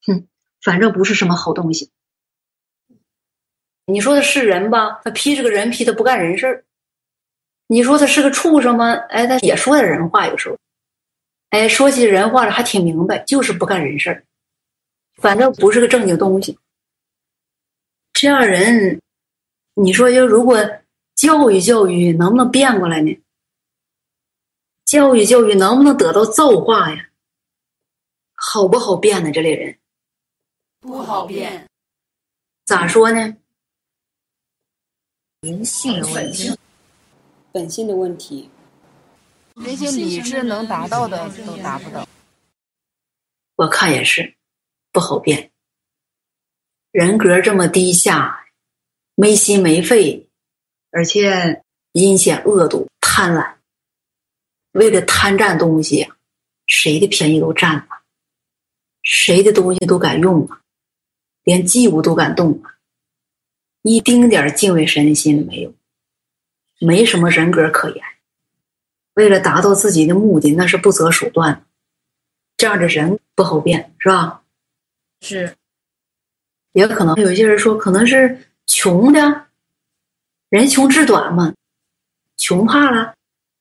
[0.07, 0.29] 哼，
[0.61, 1.91] 反正不是什么好东西。
[3.87, 6.67] 你说他是人吧，他披着个人皮，他不干人事儿。
[7.69, 8.93] 你说他是个畜生吗？
[8.93, 10.59] 哎，他也说点人话，有时候，
[11.49, 14.25] 哎，说起人话来还挺明白，就是不干人事儿，
[15.17, 16.59] 反正不是个正经东西。
[18.13, 19.01] 这样人，
[19.73, 20.59] 你说就如果
[21.17, 23.19] 教育教育，能不能变过来呢？
[24.95, 27.09] 教育教育，能不能得到造化呀？
[28.37, 29.33] 好不好变呢？
[29.33, 29.77] 这类人
[30.79, 31.69] 不好变。
[32.65, 33.37] 咋说呢？
[35.41, 36.57] 人性的问题，
[37.51, 38.49] 本性的问题，
[39.55, 42.07] 那些理智能达到的都达不到。
[43.57, 44.37] 我看也是，
[44.93, 45.51] 不好变。
[46.93, 48.47] 人格这么低下，
[49.17, 50.29] 没心没肺，
[50.93, 53.54] 而且阴险恶毒、贪婪，
[54.75, 56.09] 为了贪占东西，
[56.67, 57.87] 谁的便宜都占了，
[59.03, 60.61] 谁的东西都敢用啊，
[61.45, 62.75] 连祭物都敢动啊。
[63.83, 65.73] 一丁点儿敬畏神的心都没有，
[66.81, 68.05] 没什么人格可言。
[69.15, 71.63] 为了达到自己的目的，那是不择手段的。
[72.57, 74.43] 这样的人不好变，是吧？
[75.21, 75.57] 是，
[76.73, 79.47] 也可能有些人说，可能是穷的，
[80.49, 81.55] 人穷志短嘛，
[82.37, 83.15] 穷怕了，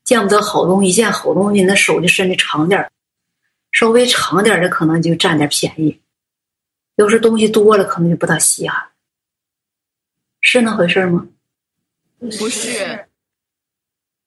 [0.04, 2.91] 见不得好东西，见好东西那手就伸的长点儿，
[3.72, 6.01] 稍微长点儿的可能就占点便宜。
[6.95, 8.91] 要是东西多了，可能就不大稀罕。
[10.41, 11.28] 是那回事吗？
[12.20, 13.08] 不是，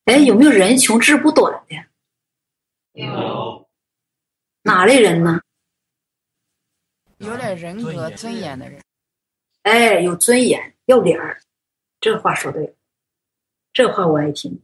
[0.07, 1.77] 哎，有没有人穷志不短的？
[2.93, 3.69] 有。
[4.63, 5.41] 哪类人呢？
[7.19, 8.83] 有点人格尊严的人。
[9.63, 11.41] 哎，有尊严，要脸儿，
[12.01, 12.75] 这话说对了，
[13.73, 14.61] 这话我爱听。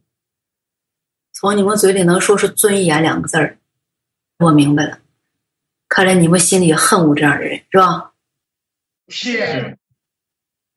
[1.43, 3.57] 从你们嘴里能说出“尊严”两个字儿，
[4.39, 4.97] 我明白了。
[5.89, 8.13] 看来你们心里也恨我这样的人，是吧？
[9.09, 9.77] 是。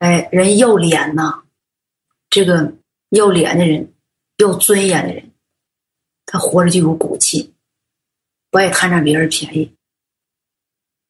[0.00, 1.44] 哎，人要脸呐，
[2.28, 2.74] 这个
[3.10, 3.92] 要脸的人，
[4.38, 5.30] 要尊严的人，
[6.26, 7.54] 他活着就有骨气，
[8.50, 9.72] 不爱贪占别人便宜。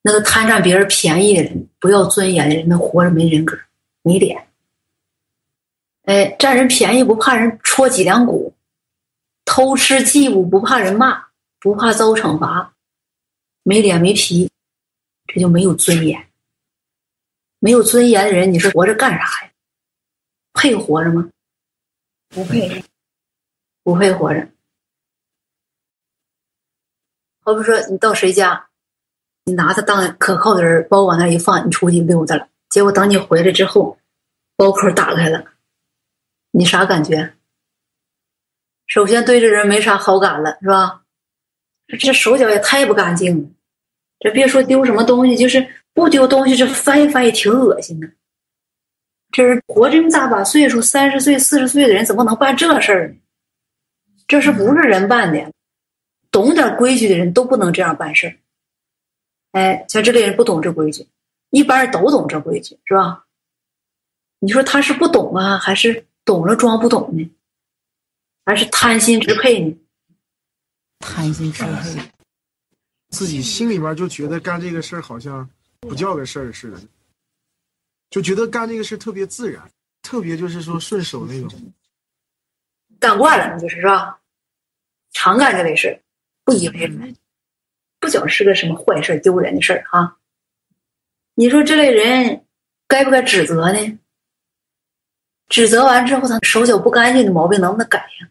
[0.03, 3.59] 那个贪占别人便宜的人，不要尊严的人，那活着没人格，
[4.03, 4.49] 没脸。
[6.03, 8.53] 哎，占人便宜不怕人戳脊梁骨，
[9.57, 11.29] 偷吃祭物不怕人骂，
[11.61, 12.75] 不怕遭惩罚，
[13.63, 14.51] 没脸没皮，
[15.29, 16.29] 这就没有尊严。
[17.59, 19.51] 没有尊严的人，你说活着干啥呀？
[20.53, 21.31] 配活着吗？
[22.29, 22.85] 不配，
[23.83, 24.47] 不配活着。
[27.43, 28.69] 好比说，你到谁家，
[29.45, 32.47] 你拿他当可靠的人，包往那一放，你出去溜达了。
[32.69, 33.99] 结果等你回来之后，
[34.55, 35.43] 包口打开了，
[36.51, 37.36] 你啥感觉？
[38.87, 41.03] 首先对这人没啥好感了，是吧？
[41.99, 43.49] 这手脚也太不干净了。
[44.20, 48.09] 这别说丢什么东西，就是不丢东西，这翻一翻也挺恶心的。
[49.32, 53.16] 这人活这么大把岁数，三十岁、四十岁的人，怎么能办这事儿呢？
[54.26, 55.53] 这是不是人办的？
[56.30, 58.34] 懂点规矩的人都不能这样办事儿。
[59.53, 61.07] 哎，像这类人不懂这规矩，
[61.51, 63.24] 一般人都懂这规矩，是吧？
[64.39, 67.30] 你说他是不懂啊，还是懂了装不懂呢？
[68.47, 69.76] 还是贪心支配你？
[71.01, 72.01] 贪心支配。
[73.11, 75.49] 自己心里边就觉得干这个事儿好像
[75.80, 76.78] 不叫个事儿似的，
[78.09, 79.62] 就觉得干这个事特别自然，
[80.01, 81.72] 特别就是说顺手那种。
[83.01, 84.18] 干惯了，那就是是吧？
[85.12, 86.01] 常干这类事，
[86.44, 87.14] 不以为然，
[87.99, 90.16] 不觉是个什么坏事、丢人的事儿啊。
[91.34, 92.44] 你说这类人
[92.86, 93.99] 该不该指责呢？
[95.49, 98.28] 指责完之后，他手脚不干净的毛病能不能改呀？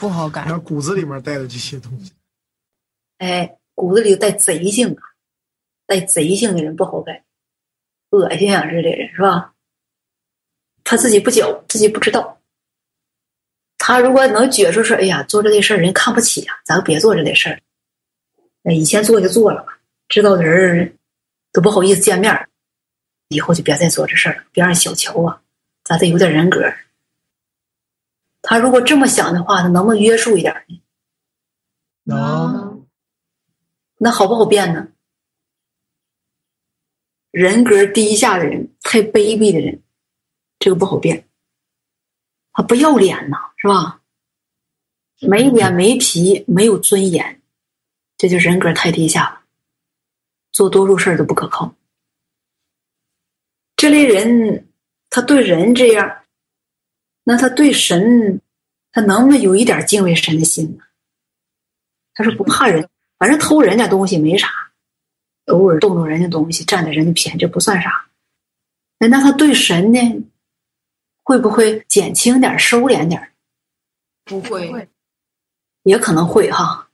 [0.00, 0.44] 不好改。
[0.44, 2.12] 他骨子里面带的这些东西。
[3.18, 5.02] 哎，骨子里带贼性啊，
[5.86, 7.24] 带贼性的人不好改，
[8.10, 8.66] 恶心啊！
[8.66, 9.54] 这类人是吧？
[10.84, 12.40] 他自己不觉，自己不知道。
[13.78, 17.60] 他如果能觉出说，哎呀，做这类事儿人看不起啊，咱别做这类事儿。
[18.62, 19.78] 那以前做就做了吧，
[20.08, 20.98] 知道的人
[21.52, 22.48] 都不好意思见面
[23.28, 25.40] 以后就别再做这事儿了，别让小瞧啊，
[25.84, 26.60] 咱得有点人格。
[28.42, 30.80] 他如果这么想的话，他能不能约束一点呢？
[32.04, 32.86] 能。
[33.98, 34.88] 那好不好变呢？
[37.30, 39.80] 人格低下的人，太卑鄙的人，
[40.58, 41.26] 这个不好变。
[42.52, 44.02] 他不要脸呐，是吧？
[45.20, 47.40] 没脸没皮，没有尊严，
[48.18, 49.42] 这就人格太低下了，
[50.50, 51.72] 做多数事儿都不可靠。
[53.76, 54.68] 这类人，
[55.08, 56.21] 他对人这样，
[57.24, 58.40] 那他对神，
[58.90, 60.84] 他能不能有一点敬畏神的心呢？
[62.14, 64.48] 他说不怕人，反正偷人家东西没啥，
[65.46, 68.06] 偶尔动动人家东西，占点人家便宜，这不算啥。
[68.98, 70.00] 那那他对神呢，
[71.22, 73.32] 会不会减轻点、收敛点？
[74.24, 74.88] 不会。
[75.84, 76.88] 也可能会哈，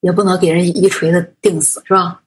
[0.00, 2.22] 也不能给人一锤子定死，是吧？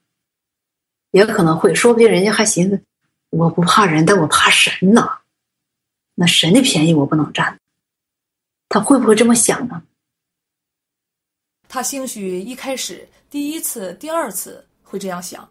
[1.11, 2.81] 也可能会，说不定人家还寻思，
[3.29, 5.07] 我不怕人，但我怕神呢。
[6.19, 7.57] 那神的便宜我不能占，
[8.67, 9.81] 他会不会这么想呢？
[11.69, 15.49] 他兴许一开始第一次、第二次会这样想，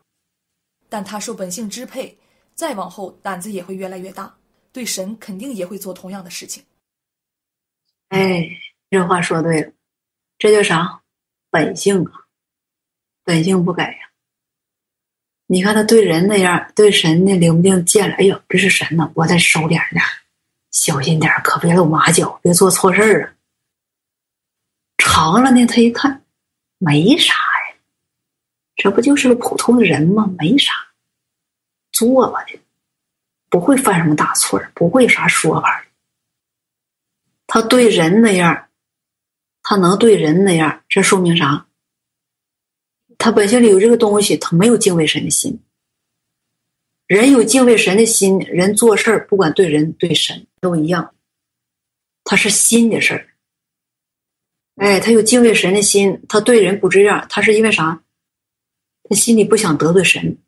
[0.90, 2.18] 但他受本性支配，
[2.54, 4.36] 再往后胆子也会越来越大，
[4.70, 6.62] 对神肯定也会做同样的事情。
[8.08, 8.46] 哎，
[8.90, 9.72] 这话说对了。
[10.36, 11.00] 这叫啥？
[11.48, 12.12] 本性啊，
[13.24, 14.10] 本性不改呀。
[15.46, 17.82] 你看他对人那样，对神那灵不灵？
[17.86, 20.04] 见了，哎呦，这是神呐，我得收敛点，
[20.70, 23.34] 小心点，可别露马脚，别做错事儿啊。
[24.98, 26.24] 长了呢，他一看，
[26.78, 27.76] 没啥呀，
[28.76, 30.28] 这不就是个普通的人吗？
[30.38, 30.72] 没啥，
[31.92, 32.58] 做吧的，
[33.48, 35.84] 不会犯什么大错不会啥说法。
[37.46, 38.64] 他对人那样。
[39.60, 41.66] 他能对人那样，这说明啥？
[43.18, 45.62] 他本性里有这个东西，他没有敬畏神的心。
[47.08, 51.12] 人有敬畏神的心，人做事儿不管对人对神都一样。
[52.22, 53.26] 他是心的事儿。
[54.76, 58.00] 哎，他有敬畏神的心，他对人不这样，他是因为啥？
[59.02, 60.38] 他心里不想得罪神。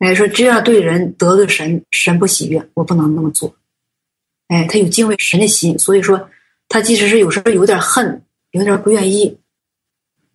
[0.00, 3.56] 哎，说这样对人得罪神，神不喜悦，我不能那么做。
[4.48, 6.28] 哎，他有敬畏神的心，所以说
[6.68, 8.20] 他即使是有时候有点恨。
[8.50, 9.36] 有点不愿意，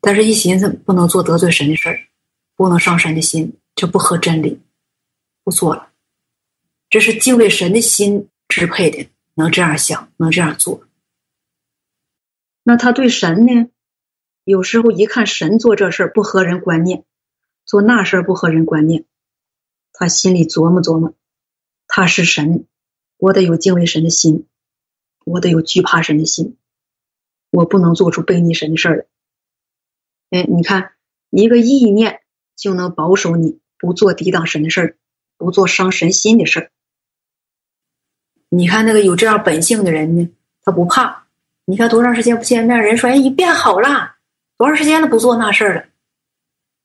[0.02, 1.98] 但是一寻思不能做得罪神的事儿，
[2.58, 4.60] 不能伤神的心，这不合真理，
[5.50, 5.90] 不做了。
[6.92, 10.84] 这是敬畏神的心支配的，能这样想，能这样做。
[12.62, 13.72] 那他对神呢？
[14.44, 17.04] 有时候一看神做这事不合人观念，
[17.66, 19.06] 做那事儿不合人观念，
[19.92, 21.16] 他心里琢磨琢磨，
[21.88, 22.68] 他是神，
[23.18, 24.46] 我得有敬畏神的心，
[25.26, 26.58] 我得有惧怕神的心。
[27.50, 29.08] 我不能做出背逆神的事儿
[30.30, 30.40] 来。
[30.42, 30.94] 哎，你看，
[31.32, 32.22] 一个意念
[32.56, 34.98] 就能保守你不做抵挡神的事儿，
[35.40, 36.70] 不做伤神心的事儿。
[38.50, 40.30] 你看那个有这样本性的人呢，
[40.64, 41.26] 他不怕。
[41.66, 44.16] 你看多长时间不见面，人说：“哎，你变好了，
[44.58, 45.86] 多长时间都不做那事儿了。”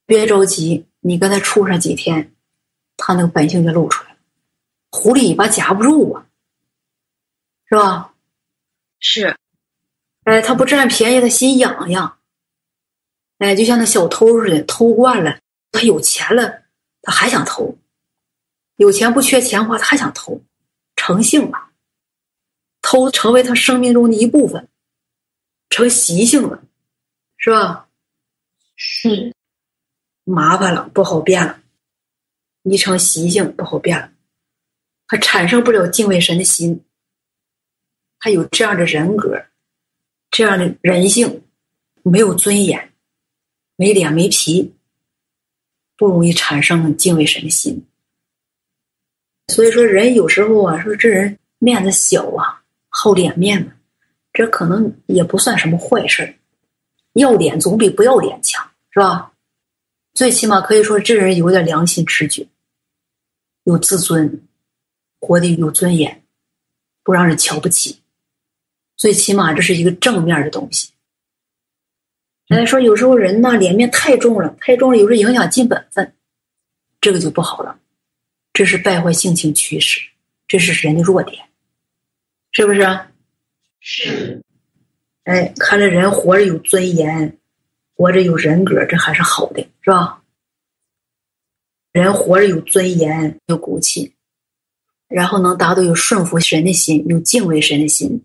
[0.06, 2.34] 别着急，你跟他处上几天，
[2.96, 4.16] 他那个本性就露出来了。
[4.90, 6.26] 狐狸尾巴夹不住啊，
[7.66, 8.14] 是吧？
[9.00, 9.36] 是。
[10.24, 12.18] 哎，他不占便宜，他心痒痒。
[13.38, 15.38] 哎，就像那小偷似的，偷惯了，
[15.72, 16.62] 他有钱了，
[17.00, 17.74] 他还想偷。
[18.76, 20.40] 有钱不缺钱花，他还想偷，
[20.96, 21.70] 成性了。
[22.82, 24.68] 偷成为他生命中的一部分，
[25.70, 26.62] 成习性了，
[27.38, 27.88] 是吧？
[28.76, 29.34] 是，
[30.24, 31.60] 麻烦了，不好变了。
[32.64, 34.10] 一成习性，不好变了。
[35.06, 36.84] 他产生不了敬畏神的心，
[38.18, 39.46] 他有这样的人格。
[40.30, 41.44] 这样的人性
[42.02, 42.92] 没有尊严，
[43.76, 44.74] 没脸没皮，
[45.96, 47.86] 不容易产生敬畏神的心。
[49.48, 53.76] 所以说，人有时候啊，说这人面子小啊，好脸面，
[54.32, 56.34] 这可能也不算什么坏事
[57.12, 59.32] 要脸总比不要脸强，是吧？
[60.14, 62.46] 最起码可以说，这人有点良心直觉，
[63.64, 64.42] 有自尊，
[65.20, 66.24] 活得有尊严，
[67.02, 68.00] 不让人瞧不起。
[68.96, 70.90] 最起码这是一个正面的东西。
[72.48, 76.14] 哎，说有时候人呢脸面太重了，太重了，有时候影响尽本分，
[77.00, 77.78] 这个就不好了。
[78.54, 80.00] 这是败坏性情趋势，
[80.46, 81.44] 这是人的弱点，
[82.52, 82.80] 是不是？
[83.80, 84.40] 是。
[85.24, 87.36] 哎，看着人活着有尊严，
[87.96, 90.22] 活着有人格，这还是好的，是吧？
[91.90, 94.14] 人活着有尊严，有骨气，
[95.08, 98.24] 然后能达到有顺服神的心，有敬畏神的心。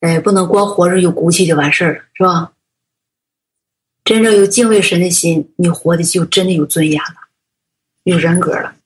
[0.00, 2.54] 哎，不能光活着有骨气就完事儿了，是吧？
[4.04, 7.28] 真正有敬畏神的心，你活的就真的有尊严了，
[8.04, 8.76] 有人格了。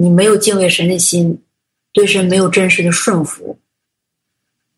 [0.00, 1.42] 你没有敬畏神的心，
[1.92, 3.58] 对神没有真实的顺服，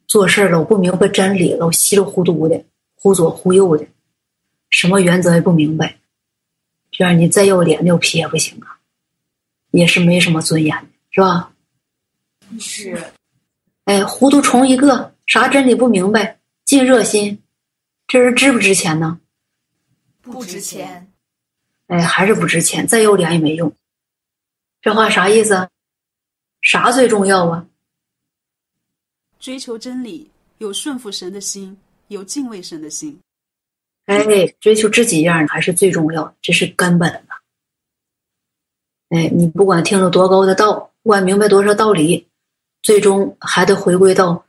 [0.06, 2.64] 做事儿老不明白真理，老稀里糊涂的，
[2.94, 3.86] 忽左忽右的，
[4.70, 5.98] 什么原则也不明白，
[6.90, 8.80] 这样你再要脸要皮也不行啊，
[9.72, 11.52] 也是没什么尊严的，是吧？
[12.58, 12.98] 是。
[13.84, 17.42] 哎，糊涂虫一个，啥真理不明白，尽热心，
[18.06, 19.20] 这人值不值钱呢？
[20.22, 21.12] 不值钱。
[21.88, 23.70] 哎，还是不值钱，再要脸也没用。
[24.82, 25.68] 这话啥意思？
[26.62, 27.66] 啥最重要啊？
[29.38, 31.76] 追求真理，有顺服神的心，
[32.08, 33.18] 有敬畏神的心。
[34.06, 37.28] 哎，追求这几样还是最重要，这是根本的。
[39.10, 42.26] 哎，你不管听了多高的道，不管明白多少道理，
[42.82, 44.46] 最终还得回归到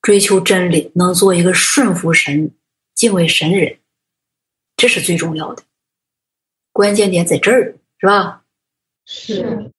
[0.00, 2.50] 追求真理，能做一个顺服神、
[2.94, 3.78] 敬畏神人，
[4.76, 5.62] 这是最重要的。
[6.72, 8.41] 关键点在这儿，是吧？
[9.06, 9.72] 是。